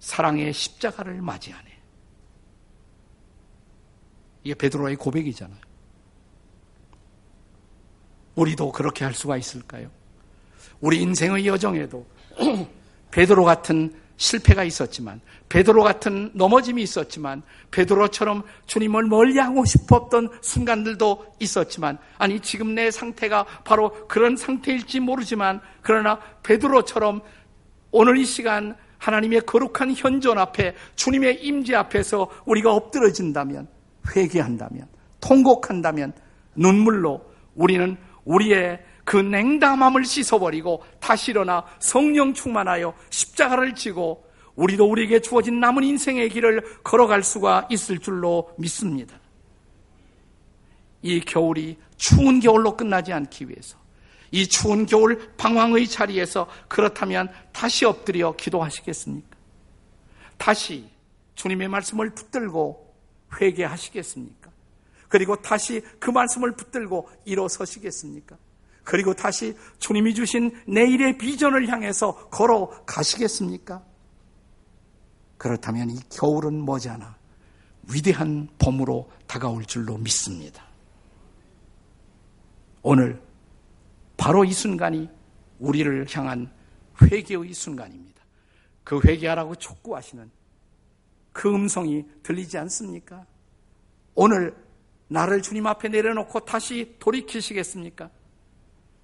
사랑의 0.00 0.52
십자가를 0.52 1.22
맞이하네. 1.22 1.78
이게 4.44 4.54
베드로의 4.54 4.96
고백이잖아요. 4.96 5.60
우리도 8.34 8.70
그렇게 8.70 9.06
할 9.06 9.14
수가 9.14 9.38
있을까요? 9.38 9.90
우리 10.78 11.00
인생의 11.00 11.46
여정에도 11.46 12.06
베드로 13.10 13.44
같은 13.44 13.92
실패가 14.16 14.64
있었지만 14.64 15.20
베드로 15.48 15.82
같은 15.82 16.30
넘어짐이 16.34 16.82
있었지만 16.82 17.42
베드로처럼 17.70 18.42
주님을 18.66 19.04
멀리하고 19.04 19.64
싶었던 19.64 20.30
순간들도 20.42 21.34
있었지만 21.38 21.98
아니 22.18 22.40
지금 22.40 22.74
내 22.74 22.90
상태가 22.90 23.44
바로 23.64 24.06
그런 24.08 24.36
상태일지 24.36 25.00
모르지만 25.00 25.60
그러나 25.82 26.18
베드로처럼 26.42 27.22
오늘 27.92 28.18
이 28.18 28.24
시간 28.24 28.76
하나님의 28.98 29.42
거룩한 29.42 29.94
현존 29.96 30.38
앞에 30.38 30.74
주님의 30.96 31.44
임재 31.44 31.76
앞에서 31.76 32.28
우리가 32.44 32.72
엎드러진다면 32.72 33.68
회개한다면 34.14 34.88
통곡한다면 35.20 36.12
눈물로 36.56 37.24
우리는 37.54 37.96
우리의 38.24 38.80
그 39.08 39.16
냉담함을 39.16 40.04
씻어버리고 40.04 40.84
다시 41.00 41.30
일어나 41.30 41.64
성령 41.78 42.34
충만하여 42.34 42.92
십자가를 43.08 43.74
지고 43.74 44.26
우리도 44.54 44.84
우리에게 44.84 45.22
주어진 45.22 45.60
남은 45.60 45.82
인생의 45.82 46.28
길을 46.28 46.82
걸어갈 46.84 47.22
수가 47.22 47.68
있을 47.70 48.00
줄로 48.00 48.52
믿습니다. 48.58 49.18
이 51.00 51.20
겨울이 51.20 51.78
추운 51.96 52.38
겨울로 52.40 52.76
끝나지 52.76 53.14
않기 53.14 53.48
위해서 53.48 53.78
이 54.30 54.46
추운 54.46 54.84
겨울 54.84 55.34
방황의 55.38 55.88
자리에서 55.88 56.46
그렇다면 56.68 57.32
다시 57.50 57.86
엎드려 57.86 58.36
기도하시겠습니까? 58.36 59.38
다시 60.36 60.86
주님의 61.34 61.68
말씀을 61.68 62.10
붙들고 62.10 62.94
회개하시겠습니까? 63.40 64.50
그리고 65.08 65.36
다시 65.36 65.80
그 65.98 66.10
말씀을 66.10 66.56
붙들고 66.56 67.08
일어서시겠습니까? 67.24 68.36
그리고 68.88 69.12
다시 69.12 69.54
주님이 69.80 70.14
주신 70.14 70.50
내일의 70.66 71.18
비전을 71.18 71.68
향해서 71.68 72.30
걸어가시겠습니까? 72.30 73.84
그렇다면 75.36 75.90
이 75.90 75.98
겨울은 76.08 76.64
머지않아 76.64 77.14
위대한 77.92 78.48
봄으로 78.58 79.10
다가올 79.26 79.66
줄로 79.66 79.98
믿습니다. 79.98 80.64
오늘 82.80 83.20
바로 84.16 84.46
이 84.46 84.54
순간이 84.54 85.10
우리를 85.58 86.06
향한 86.10 86.50
회개의 87.02 87.52
순간입니다. 87.52 88.22
그 88.84 89.02
회개하라고 89.04 89.56
촉구하시는 89.56 90.30
그 91.34 91.54
음성이 91.54 92.06
들리지 92.22 92.56
않습니까? 92.56 93.26
오늘 94.14 94.56
나를 95.08 95.42
주님 95.42 95.66
앞에 95.66 95.88
내려놓고 95.88 96.46
다시 96.46 96.96
돌이키시겠습니까? 96.98 98.08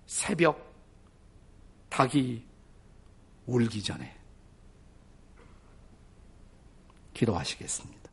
새벽 0.06 0.72
닭이 1.88 2.44
울기 3.46 3.82
전에 3.82 4.16
기도하시겠습니다. 7.14 8.03